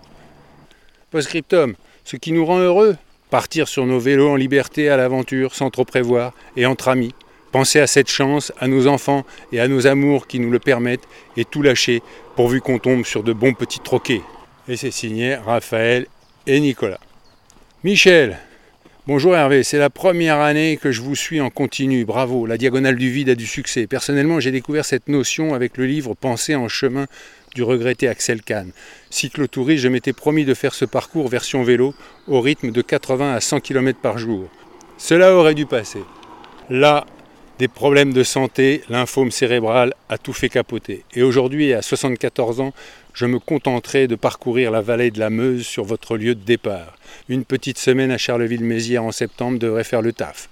Postscriptum, 1.10 1.74
ce 2.04 2.16
qui 2.16 2.32
nous 2.32 2.46
rend 2.46 2.58
heureux, 2.58 2.96
partir 3.30 3.66
sur 3.66 3.84
nos 3.84 3.98
vélos 3.98 4.30
en 4.30 4.36
liberté 4.36 4.88
à 4.88 4.96
l'aventure 4.96 5.54
sans 5.54 5.70
trop 5.70 5.84
prévoir 5.84 6.32
et 6.56 6.64
entre 6.64 6.88
amis. 6.88 7.14
Penser 7.50 7.80
à 7.80 7.86
cette 7.86 8.08
chance, 8.08 8.52
à 8.60 8.68
nos 8.68 8.86
enfants 8.86 9.24
et 9.52 9.58
à 9.58 9.68
nos 9.68 9.86
amours 9.86 10.26
qui 10.26 10.38
nous 10.38 10.50
le 10.50 10.58
permettent 10.58 11.08
et 11.36 11.44
tout 11.44 11.62
lâcher 11.62 12.02
pourvu 12.36 12.60
qu'on 12.60 12.78
tombe 12.78 13.04
sur 13.04 13.24
de 13.24 13.32
bons 13.32 13.54
petits 13.54 13.80
troquets. 13.80 14.22
Et 14.68 14.76
c'est 14.76 14.90
signé 14.90 15.34
Raphaël 15.34 16.06
et 16.46 16.60
Nicolas. 16.60 17.00
Michel, 17.82 18.38
Bonjour 19.08 19.34
Hervé, 19.34 19.62
c'est 19.62 19.78
la 19.78 19.88
première 19.88 20.38
année 20.38 20.76
que 20.76 20.92
je 20.92 21.00
vous 21.00 21.16
suis 21.16 21.40
en 21.40 21.48
continu. 21.48 22.04
Bravo, 22.04 22.44
la 22.44 22.58
diagonale 22.58 22.96
du 22.96 23.10
vide 23.10 23.30
a 23.30 23.34
du 23.34 23.46
succès. 23.46 23.86
Personnellement, 23.86 24.38
j'ai 24.38 24.50
découvert 24.50 24.84
cette 24.84 25.08
notion 25.08 25.54
avec 25.54 25.78
le 25.78 25.86
livre 25.86 26.12
Penser 26.12 26.54
en 26.54 26.68
chemin 26.68 27.06
du 27.54 27.62
regretté 27.62 28.06
Axel 28.06 28.42
Kahn. 28.42 28.70
Cyclotouriste, 29.08 29.84
je 29.84 29.88
m'étais 29.88 30.12
promis 30.12 30.44
de 30.44 30.52
faire 30.52 30.74
ce 30.74 30.84
parcours 30.84 31.26
version 31.28 31.62
vélo 31.62 31.94
au 32.26 32.42
rythme 32.42 32.70
de 32.70 32.82
80 32.82 33.32
à 33.32 33.40
100 33.40 33.60
km 33.60 33.98
par 33.98 34.18
jour. 34.18 34.46
Cela 34.98 35.34
aurait 35.34 35.54
dû 35.54 35.64
passer. 35.64 36.02
Là, 36.68 37.06
des 37.58 37.68
problèmes 37.68 38.12
de 38.12 38.22
santé, 38.22 38.82
lymphome 38.90 39.30
cérébral 39.30 39.94
a 40.10 40.18
tout 40.18 40.34
fait 40.34 40.50
capoter. 40.50 41.04
Et 41.14 41.22
aujourd'hui, 41.22 41.72
à 41.72 41.80
74 41.80 42.60
ans, 42.60 42.74
je 43.18 43.26
me 43.26 43.40
contenterai 43.40 44.06
de 44.06 44.14
parcourir 44.14 44.70
la 44.70 44.80
vallée 44.80 45.10
de 45.10 45.18
la 45.18 45.28
Meuse 45.28 45.66
sur 45.66 45.82
votre 45.82 46.16
lieu 46.16 46.36
de 46.36 46.44
départ. 46.44 46.96
Une 47.28 47.44
petite 47.44 47.76
semaine 47.76 48.12
à 48.12 48.16
Charleville-Mézières 48.16 49.02
en 49.02 49.10
septembre 49.10 49.58
devrait 49.58 49.82
faire 49.82 50.02
le 50.02 50.12
taf. 50.12 50.48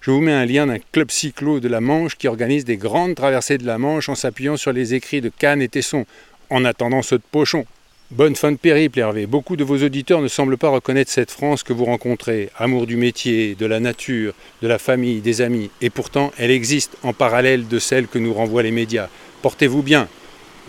Je 0.00 0.10
vous 0.10 0.22
mets 0.22 0.32
un 0.32 0.46
lien 0.46 0.66
d'un 0.66 0.78
club 0.78 1.10
cyclo 1.10 1.60
de 1.60 1.68
la 1.68 1.82
Manche 1.82 2.16
qui 2.16 2.26
organise 2.26 2.64
des 2.64 2.78
grandes 2.78 3.16
traversées 3.16 3.58
de 3.58 3.66
la 3.66 3.76
Manche 3.76 4.08
en 4.08 4.14
s'appuyant 4.14 4.56
sur 4.56 4.72
les 4.72 4.94
écrits 4.94 5.20
de 5.20 5.28
Cannes 5.28 5.60
et 5.60 5.68
Tesson, 5.68 6.06
en 6.48 6.64
attendant 6.64 7.02
ceux 7.02 7.18
de 7.18 7.22
Pochon. 7.30 7.66
Bonne 8.10 8.34
fin 8.34 8.50
de 8.50 8.56
périple, 8.56 8.98
Hervé. 8.98 9.26
Beaucoup 9.26 9.56
de 9.56 9.64
vos 9.64 9.84
auditeurs 9.84 10.22
ne 10.22 10.28
semblent 10.28 10.56
pas 10.56 10.70
reconnaître 10.70 11.10
cette 11.10 11.30
France 11.30 11.62
que 11.62 11.74
vous 11.74 11.84
rencontrez. 11.84 12.48
Amour 12.56 12.86
du 12.86 12.96
métier, 12.96 13.54
de 13.56 13.66
la 13.66 13.78
nature, 13.78 14.32
de 14.62 14.68
la 14.68 14.78
famille, 14.78 15.20
des 15.20 15.42
amis. 15.42 15.68
Et 15.82 15.90
pourtant, 15.90 16.32
elle 16.38 16.50
existe 16.50 16.96
en 17.02 17.12
parallèle 17.12 17.68
de 17.68 17.78
celle 17.78 18.08
que 18.08 18.18
nous 18.18 18.32
renvoient 18.32 18.62
les 18.62 18.70
médias. 18.70 19.10
Portez-vous 19.42 19.82
bien. 19.82 20.08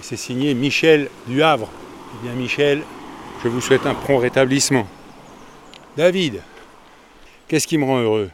C'est 0.01 0.17
signé 0.17 0.53
Michel 0.53 1.09
du 1.27 1.43
Havre. 1.43 1.69
Eh 2.13 2.25
bien, 2.25 2.35
Michel, 2.35 2.83
je 3.43 3.49
vous 3.49 3.61
souhaite 3.61 3.85
un 3.85 3.93
prompt 3.93 4.19
rétablissement. 4.19 4.87
David, 5.97 6.41
qu'est-ce 7.47 7.67
qui 7.67 7.77
me 7.77 7.85
rend 7.85 7.99
heureux? 7.99 8.29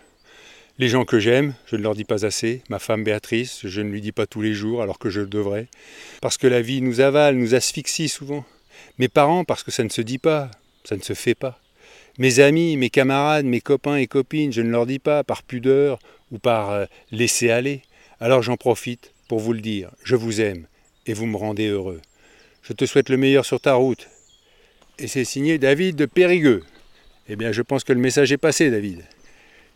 Les 0.80 0.90
gens 0.90 1.06
que 1.06 1.20
j'aime, 1.20 1.54
je 1.68 1.76
ne 1.76 1.84
leur 1.84 1.96
dis 1.96 2.04
pas 2.04 2.26
assez. 2.26 2.62
Ma 2.68 2.80
femme 2.80 3.04
Béatrice, 3.04 3.62
je 3.64 3.82
ne 3.82 3.90
lui 3.90 4.02
dis 4.02 4.12
pas 4.12 4.26
tous 4.26 4.42
les 4.42 4.54
jours 4.54 4.82
alors 4.82 5.00
que 5.00 5.10
je 5.10 5.22
le 5.22 5.28
devrais. 5.28 5.68
Parce 6.22 6.38
que 6.38 6.48
la 6.48 6.62
vie 6.62 6.82
nous 6.82 7.00
avale, 7.00 7.36
nous 7.36 7.56
asphyxie 7.56 8.10
souvent. 8.10 8.44
Mes 8.98 9.08
parents, 9.08 9.44
parce 9.44 9.64
que 9.64 9.72
ça 9.72 9.84
ne 9.84 9.90
se 9.90 10.02
dit 10.02 10.18
pas, 10.18 10.50
ça 10.84 10.98
ne 10.98 11.02
se 11.02 11.14
fait 11.14 11.36
pas. 11.36 11.60
Mes 12.18 12.40
amis, 12.40 12.76
mes 12.78 12.90
camarades, 12.90 13.46
mes 13.46 13.62
copains 13.62 13.98
et 13.98 14.08
copines, 14.08 14.52
je 14.52 14.62
ne 14.62 14.72
leur 14.72 14.86
dis 14.86 15.00
pas 15.00 15.24
par 15.24 15.44
pudeur 15.44 16.00
ou 16.32 16.40
par 16.40 16.72
euh, 16.72 16.86
laisser 17.12 17.50
aller. 17.50 17.82
Alors 18.20 18.42
j'en 18.42 18.58
profite 18.58 19.14
pour 19.28 19.40
vous 19.40 19.54
le 19.54 19.62
dire, 19.62 19.90
je 20.04 20.16
vous 20.16 20.42
aime 20.42 20.66
et 21.06 21.14
vous 21.14 21.26
me 21.26 21.38
rendez 21.38 21.68
heureux. 21.68 22.02
Je 22.62 22.74
te 22.74 22.86
souhaite 22.86 23.10
le 23.10 23.18
meilleur 23.18 23.46
sur 23.46 23.60
ta 23.60 23.74
route. 23.74 24.08
Et 25.00 25.08
c'est 25.08 25.26
signé 25.26 25.58
David 25.58 25.96
de 25.96 26.06
Périgueux. 26.06 26.64
Eh 27.28 27.36
bien, 27.36 27.52
je 27.52 27.62
pense 27.62 27.84
que 27.84 27.94
le 27.94 28.00
message 28.00 28.32
est 28.32 28.38
passé, 28.38 28.70
David. 28.70 29.04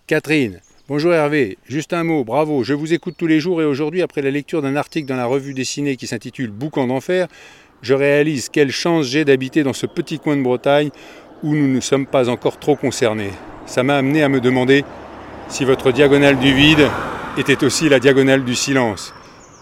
Catherine, 0.06 0.62
bonjour 0.88 1.14
Hervé, 1.14 1.58
juste 1.68 1.92
un 1.94 2.04
mot, 2.04 2.24
bravo, 2.24 2.64
je 2.64 2.74
vous 2.74 2.94
écoute 2.94 3.16
tous 3.18 3.28
les 3.28 3.40
jours 3.40 3.62
et 3.62 3.66
aujourd'hui, 3.66 4.02
après 4.02 4.22
la 4.22 4.32
lecture 4.32 4.62
d'un 4.62 4.76
article 4.76 5.08
dans 5.08 5.18
la 5.18 5.26
revue 5.26 5.54
dessinée 5.54 5.98
qui 5.98 6.08
s'intitule 6.08 6.50
Boucan 6.50 6.88
d'enfer, 6.88 7.28
je 7.82 7.94
réalise 7.94 8.50
quelle 8.50 8.72
chance 8.72 9.08
j'ai 9.08 9.26
d'habiter 9.26 9.64
dans 9.64 9.74
ce 9.74 9.86
petit 9.86 10.20
coin 10.20 10.38
de 10.38 10.42
Bretagne 10.42 10.90
où 11.44 11.54
nous 11.56 11.68
ne 11.68 11.80
sommes 11.80 12.06
pas 12.06 12.30
encore 12.30 12.60
trop 12.60 12.76
concernés. 12.76 13.32
Ça 13.66 13.84
m'a 13.84 13.98
amené 13.98 14.24
à 14.24 14.30
me 14.30 14.40
demander 14.40 14.84
si 15.50 15.66
votre 15.66 15.92
diagonale 15.92 16.40
du 16.40 16.54
vide 16.54 16.88
était 17.38 17.64
aussi 17.64 17.90
la 17.90 18.00
diagonale 18.00 18.44
du 18.44 18.56
silence. 18.56 19.14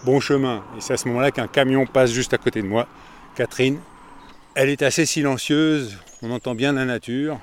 Bon 0.06 0.20
chemin. 0.20 0.62
Et 0.78 0.80
c'est 0.80 0.92
à 0.92 0.96
ce 0.96 1.08
moment-là 1.08 1.32
qu'un 1.32 1.48
camion 1.48 1.84
passe 1.84 2.12
juste 2.12 2.32
à 2.32 2.38
côté 2.38 2.62
de 2.62 2.66
moi. 2.68 2.86
Catherine, 3.34 3.80
elle 4.54 4.68
est 4.68 4.82
assez 4.82 5.04
silencieuse, 5.04 5.98
on 6.22 6.30
entend 6.30 6.54
bien 6.54 6.74
la 6.74 6.84
nature, 6.84 7.40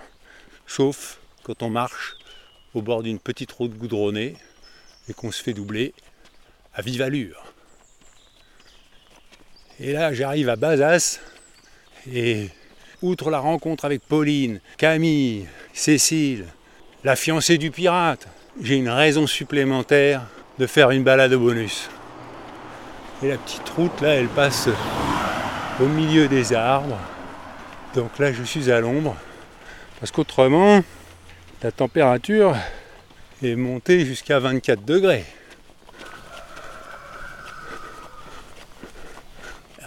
sauf 0.65 1.19
quand 1.43 1.61
on 1.61 1.69
marche 1.69 2.15
au 2.73 2.81
bord 2.81 3.03
d'une 3.03 3.19
petite 3.19 3.51
route 3.51 3.73
goudronnée 3.73 4.37
et 5.09 5.13
qu'on 5.13 5.29
se 5.29 5.43
fait 5.43 5.51
doubler 5.51 5.93
à 6.73 6.81
vive 6.81 7.01
allure. 7.01 7.43
Et 9.81 9.91
là, 9.91 10.13
j'arrive 10.13 10.47
à 10.47 10.55
Bazas 10.55 11.19
et 12.09 12.47
outre 13.01 13.29
la 13.29 13.39
rencontre 13.39 13.83
avec 13.83 14.03
Pauline, 14.03 14.61
Camille, 14.77 15.47
Cécile, 15.73 16.45
la 17.03 17.17
fiancée 17.17 17.57
du 17.57 17.71
pirate, 17.71 18.25
j'ai 18.61 18.77
une 18.77 18.87
raison 18.87 19.27
supplémentaire 19.27 20.21
de 20.59 20.65
faire 20.65 20.91
une 20.91 21.03
balade 21.03 21.33
au 21.33 21.39
bonus. 21.41 21.89
Et 23.23 23.29
la 23.29 23.37
petite 23.37 23.69
route 23.69 24.01
là, 24.01 24.15
elle 24.15 24.27
passe 24.27 24.67
au 25.79 25.85
milieu 25.85 26.27
des 26.27 26.51
arbres. 26.51 26.99
Donc 27.95 28.19
là, 28.19 28.33
je 28.33 28.43
suis 28.43 28.69
à 28.69 28.81
l'ombre. 28.81 29.15
Parce 29.99 30.11
qu'autrement, 30.11 30.83
la 31.61 31.71
température 31.71 32.53
est 33.41 33.55
montée 33.55 34.05
jusqu'à 34.05 34.39
24 34.39 34.83
degrés. 34.83 35.25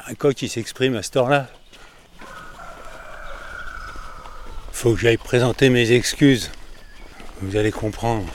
un 0.09 0.15
coq 0.15 0.35
qui 0.35 0.49
s'exprime 0.49 0.95
à 0.95 1.03
ce 1.03 1.19
heure-là. 1.19 1.49
Faut 4.73 4.95
que 4.95 5.01
j'aille 5.01 5.17
présenter 5.17 5.69
mes 5.69 5.91
excuses. 5.93 6.53
Vous 7.43 7.57
allez 7.57 7.73
comprendre. 7.73 8.33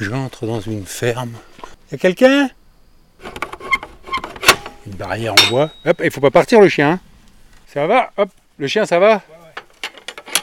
J'entre 0.00 0.46
dans 0.46 0.60
une 0.60 0.86
ferme. 0.86 1.34
Y 1.92 1.94
a 1.96 1.98
quelqu'un? 1.98 2.50
Une 4.86 4.94
barrière 4.94 5.34
en 5.34 5.50
bois. 5.50 5.70
Hop, 5.86 6.00
il 6.04 6.10
faut 6.10 6.20
pas 6.20 6.30
partir 6.30 6.60
le 6.60 6.68
chien. 6.68 6.92
Hein. 6.92 7.00
Ça 7.66 7.86
va 7.86 8.10
Hop, 8.16 8.30
le 8.58 8.66
chien 8.66 8.84
ça 8.84 8.98
va 8.98 9.22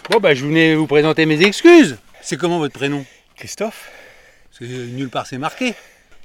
Bon 0.09 0.19
bah 0.19 0.33
je 0.33 0.45
venais 0.45 0.75
vous 0.75 0.87
présenter 0.87 1.25
mes 1.25 1.41
excuses. 1.41 1.97
C'est 2.21 2.37
comment 2.37 2.57
votre 2.57 2.73
prénom? 2.73 3.05
Christophe. 3.35 3.91
C'est 4.51 4.65
nulle 4.65 5.09
part 5.09 5.27
c'est 5.27 5.37
marqué. 5.37 5.73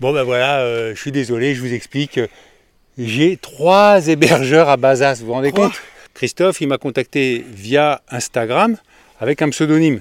Bon 0.01 0.13
bah 0.13 0.25
voilà, 0.25 0.61
euh, 0.61 0.95
je 0.95 1.01
suis 1.01 1.13
désolé, 1.13 1.55
je 1.55 1.61
vous 1.61 1.73
explique. 1.73 2.19
J'ai 2.97 3.37
trois 3.37 4.07
hébergeurs 4.07 4.69
à 4.69 4.77
Bazas, 4.77 5.17
vous 5.21 5.27
vous 5.27 5.33
rendez 5.33 5.53
compte? 5.53 5.75
Christophe, 6.15 6.61
il 6.61 6.69
m'a 6.69 6.79
contacté 6.79 7.45
via 7.49 8.01
Instagram 8.09 8.77
avec 9.21 9.43
un 9.43 9.51
pseudonyme. 9.51 10.01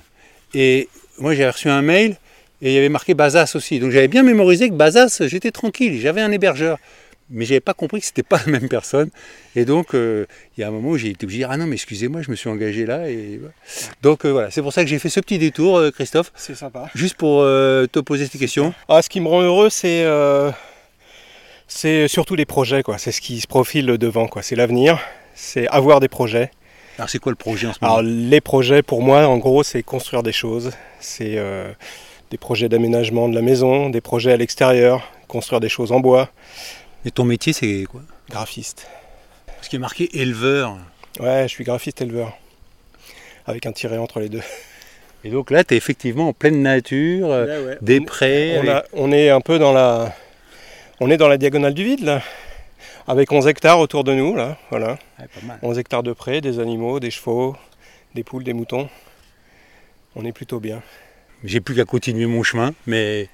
Et 0.53 0.89
moi, 1.17 1.33
j'ai 1.33 1.47
reçu 1.47 1.69
un 1.69 1.81
mail 1.81 2.17
et 2.61 2.69
il 2.69 2.73
y 2.73 2.77
avait 2.77 2.89
marqué 2.89 3.13
Bazas 3.15 3.53
aussi. 3.55 3.79
Donc 3.79 3.91
j'avais 3.91 4.07
bien 4.07 4.23
mémorisé 4.23 4.69
que 4.69 4.75
Bazas, 4.75 5.23
j'étais 5.25 5.51
tranquille, 5.51 5.99
j'avais 5.99 6.21
un 6.21 6.31
hébergeur. 6.31 6.77
Mais 7.33 7.45
j'avais 7.45 7.59
pas 7.59 7.73
compris 7.73 7.99
que 7.99 8.05
c'était 8.05 8.23
pas 8.23 8.39
la 8.45 8.51
même 8.51 8.69
personne. 8.69 9.09
Et 9.55 9.65
donc, 9.65 9.95
euh, 9.95 10.27
il 10.55 10.61
y 10.61 10.63
a 10.63 10.67
un 10.67 10.71
moment 10.71 10.89
où 10.89 10.97
j'ai 10.97 11.09
été 11.09 11.25
obligé 11.25 11.39
de 11.39 11.45
dire 11.45 11.51
Ah 11.51 11.57
non, 11.57 11.65
mais 11.65 11.73
excusez-moi, 11.73 12.21
je 12.21 12.29
me 12.29 12.35
suis 12.35 12.47
engagé 12.47 12.85
là. 12.85 13.09
Et... 13.09 13.41
Donc 14.03 14.25
euh, 14.25 14.29
voilà, 14.29 14.51
c'est 14.51 14.61
pour 14.61 14.71
ça 14.71 14.83
que 14.83 14.89
j'ai 14.89 14.99
fait 14.99 15.09
ce 15.09 15.19
petit 15.19 15.39
détour, 15.39 15.77
euh, 15.77 15.91
Christophe. 15.91 16.31
C'est 16.35 16.55
sympa. 16.55 16.89
Juste 16.93 17.15
pour 17.15 17.41
te 17.41 17.99
poser 17.99 18.27
ces 18.27 18.37
questions. 18.37 18.73
Ah, 18.87 19.01
ce 19.01 19.09
qui 19.09 19.19
me 19.19 19.27
rend 19.27 19.41
heureux, 19.41 19.69
c'est 19.69 20.05
c'est 21.67 22.07
surtout 22.07 22.35
les 22.35 22.45
projets, 22.45 22.83
quoi. 22.83 22.99
C'est 22.99 23.11
ce 23.11 23.19
qui 23.19 23.41
se 23.41 23.47
profile 23.47 23.85
devant, 23.97 24.27
quoi. 24.27 24.43
C'est 24.43 24.55
l'avenir, 24.55 24.99
c'est 25.33 25.67
avoir 25.69 25.99
des 25.99 26.09
projets. 26.09 26.51
Alors 26.99 27.09
c'est 27.09 27.17
quoi 27.17 27.31
le 27.31 27.35
projet 27.35 27.65
en 27.65 27.73
ce 27.73 27.79
moment? 27.81 27.95
Alors 27.95 28.03
les 28.07 28.41
projets, 28.41 28.83
pour 28.83 29.01
moi, 29.01 29.25
en 29.27 29.37
gros, 29.37 29.63
c'est 29.63 29.81
construire 29.81 30.21
des 30.21 30.33
choses. 30.33 30.71
C'est 30.99 31.39
des 32.29 32.37
projets 32.37 32.69
d'aménagement 32.69 33.27
de 33.27 33.35
la 33.35 33.41
maison, 33.41 33.89
des 33.89 34.01
projets 34.01 34.31
à 34.31 34.37
l'extérieur, 34.37 35.11
construire 35.27 35.59
des 35.59 35.69
choses 35.69 35.91
en 35.91 35.99
bois. 35.99 36.29
Et 37.05 37.11
ton 37.11 37.25
métier, 37.25 37.51
c'est 37.51 37.83
quoi 37.89 38.01
Graphiste. 38.29 38.87
Ce 39.61 39.69
qui 39.69 39.75
est 39.75 39.79
marqué 39.79 40.09
éleveur. 40.19 40.77
Ouais, 41.19 41.43
je 41.43 41.47
suis 41.49 41.63
graphiste 41.63 42.01
éleveur. 42.01 42.37
Avec 43.45 43.65
un 43.65 43.73
tiret 43.73 43.97
entre 43.97 44.21
les 44.21 44.29
deux. 44.29 44.41
Et 45.25 45.29
donc 45.29 45.51
là, 45.51 45.63
tu 45.63 45.73
es 45.73 45.77
effectivement 45.77 46.29
en 46.29 46.33
pleine 46.33 46.61
nature, 46.61 47.29
euh, 47.29 47.75
des 47.81 48.01
prés. 48.01 48.61
on, 48.93 49.11
est 49.11 49.29
un 49.29 49.41
peu 49.41 49.59
dans 49.59 49.71
la, 49.71 50.13
on 50.99 51.09
est 51.09 51.17
dans 51.17 51.27
la 51.27 51.37
diagonale 51.37 51.73
du 51.73 51.83
vide 51.83 52.03
là, 52.03 52.21
avec 53.07 53.31
11 53.31 53.47
hectares 53.47 53.79
autour 53.79 54.03
de 54.03 54.13
nous 54.13 54.35
là, 54.35 54.57
voilà. 54.69 54.97
11 55.61 55.79
hectares 55.79 56.03
de 56.03 56.11
près, 56.11 56.41
des 56.41 56.59
animaux, 56.59 56.99
des 56.99 57.11
chevaux, 57.11 57.55
des 58.15 58.23
poules, 58.23 58.43
des 58.43 58.53
moutons. 58.53 58.89
On 60.15 60.25
est 60.25 60.33
plutôt 60.33 60.59
bien. 60.59 60.81
J'ai 61.45 61.61
plus 61.61 61.75
qu'à 61.75 61.85
continuer 61.85 62.25
mon 62.25 62.43
chemin, 62.43 62.73
mais 62.85 63.29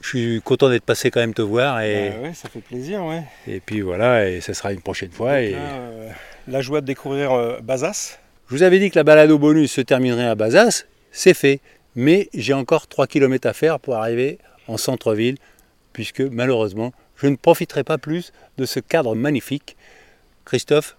je 0.00 0.08
suis 0.08 0.40
content 0.42 0.68
d'être 0.68 0.84
passé 0.84 1.10
quand 1.10 1.20
même 1.20 1.34
te 1.34 1.42
voir 1.42 1.80
et. 1.80 2.10
Bah 2.10 2.28
ouais, 2.28 2.34
ça 2.34 2.48
fait 2.48 2.60
plaisir, 2.60 3.04
ouais. 3.04 3.22
Et 3.46 3.60
puis 3.60 3.80
voilà, 3.80 4.28
et 4.28 4.40
ça 4.40 4.54
sera 4.54 4.72
une 4.72 4.80
prochaine 4.80 5.10
fois. 5.10 5.40
Et... 5.40 5.54
Euh, 5.54 6.10
la 6.46 6.60
joie 6.60 6.80
de 6.80 6.86
découvrir 6.86 7.32
euh, 7.32 7.60
Bazas. 7.60 8.18
Je 8.48 8.54
vous 8.54 8.62
avais 8.62 8.78
dit 8.78 8.90
que 8.90 8.98
la 8.98 9.04
balade 9.04 9.30
au 9.30 9.38
bonus 9.38 9.72
se 9.72 9.80
terminerait 9.80 10.26
à 10.26 10.34
Bazas, 10.34 10.84
c'est 11.12 11.34
fait. 11.34 11.60
Mais 11.94 12.28
j'ai 12.32 12.52
encore 12.52 12.86
3 12.86 13.06
km 13.06 13.48
à 13.48 13.52
faire 13.52 13.80
pour 13.80 13.96
arriver 13.96 14.38
en 14.68 14.76
centre-ville 14.76 15.36
puisque 15.92 16.20
malheureusement, 16.20 16.92
je 17.16 17.26
ne 17.26 17.34
profiterai 17.34 17.82
pas 17.82 17.98
plus 17.98 18.32
de 18.56 18.64
ce 18.66 18.78
cadre 18.78 19.16
magnifique. 19.16 19.76
Christophe, 20.44 20.96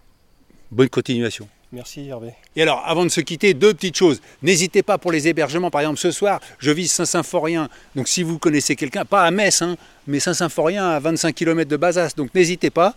bonne 0.71 0.89
continuation. 0.89 1.47
Merci 1.71 2.07
Hervé. 2.07 2.33
Et 2.55 2.63
alors, 2.63 2.81
avant 2.85 3.03
de 3.03 3.09
se 3.09 3.21
quitter, 3.21 3.53
deux 3.53 3.73
petites 3.73 3.95
choses. 3.95 4.21
N'hésitez 4.41 4.81
pas 4.81 4.97
pour 4.97 5.11
les 5.11 5.27
hébergements. 5.27 5.69
Par 5.69 5.81
exemple, 5.81 5.99
ce 5.99 6.09
soir, 6.09 6.39
je 6.57 6.71
vise 6.71 6.91
Saint-Symphorien. 6.91 7.69
Donc, 7.95 8.07
si 8.07 8.23
vous 8.23 8.39
connaissez 8.39 8.75
quelqu'un, 8.75 9.05
pas 9.05 9.23
à 9.23 9.29
Metz, 9.29 9.61
hein, 9.61 9.77
mais 10.07 10.19
Saint-Symphorien 10.19 10.89
à 10.89 10.99
25 10.99 11.35
km 11.35 11.69
de 11.69 11.77
Bazas. 11.77 12.13
Donc, 12.17 12.33
n'hésitez 12.33 12.71
pas. 12.71 12.95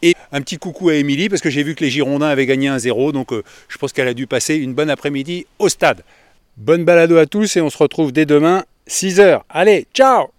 Et 0.00 0.14
un 0.30 0.42
petit 0.42 0.58
coucou 0.58 0.90
à 0.90 0.94
Émilie, 0.94 1.28
parce 1.28 1.42
que 1.42 1.50
j'ai 1.50 1.64
vu 1.64 1.74
que 1.74 1.82
les 1.82 1.90
Girondins 1.90 2.28
avaient 2.28 2.46
gagné 2.46 2.68
un 2.68 2.78
0 2.78 3.10
Donc, 3.10 3.32
euh, 3.32 3.42
je 3.68 3.78
pense 3.78 3.92
qu'elle 3.92 4.08
a 4.08 4.14
dû 4.14 4.28
passer 4.28 4.54
une 4.56 4.74
bonne 4.74 4.90
après-midi 4.90 5.46
au 5.58 5.68
stade. 5.68 6.04
Bonne 6.56 6.84
balado 6.84 7.16
à 7.16 7.26
tous 7.26 7.56
et 7.56 7.60
on 7.60 7.70
se 7.70 7.78
retrouve 7.78 8.12
dès 8.12 8.26
demain, 8.26 8.64
6h. 8.88 9.42
Allez, 9.48 9.88
ciao 9.92 10.33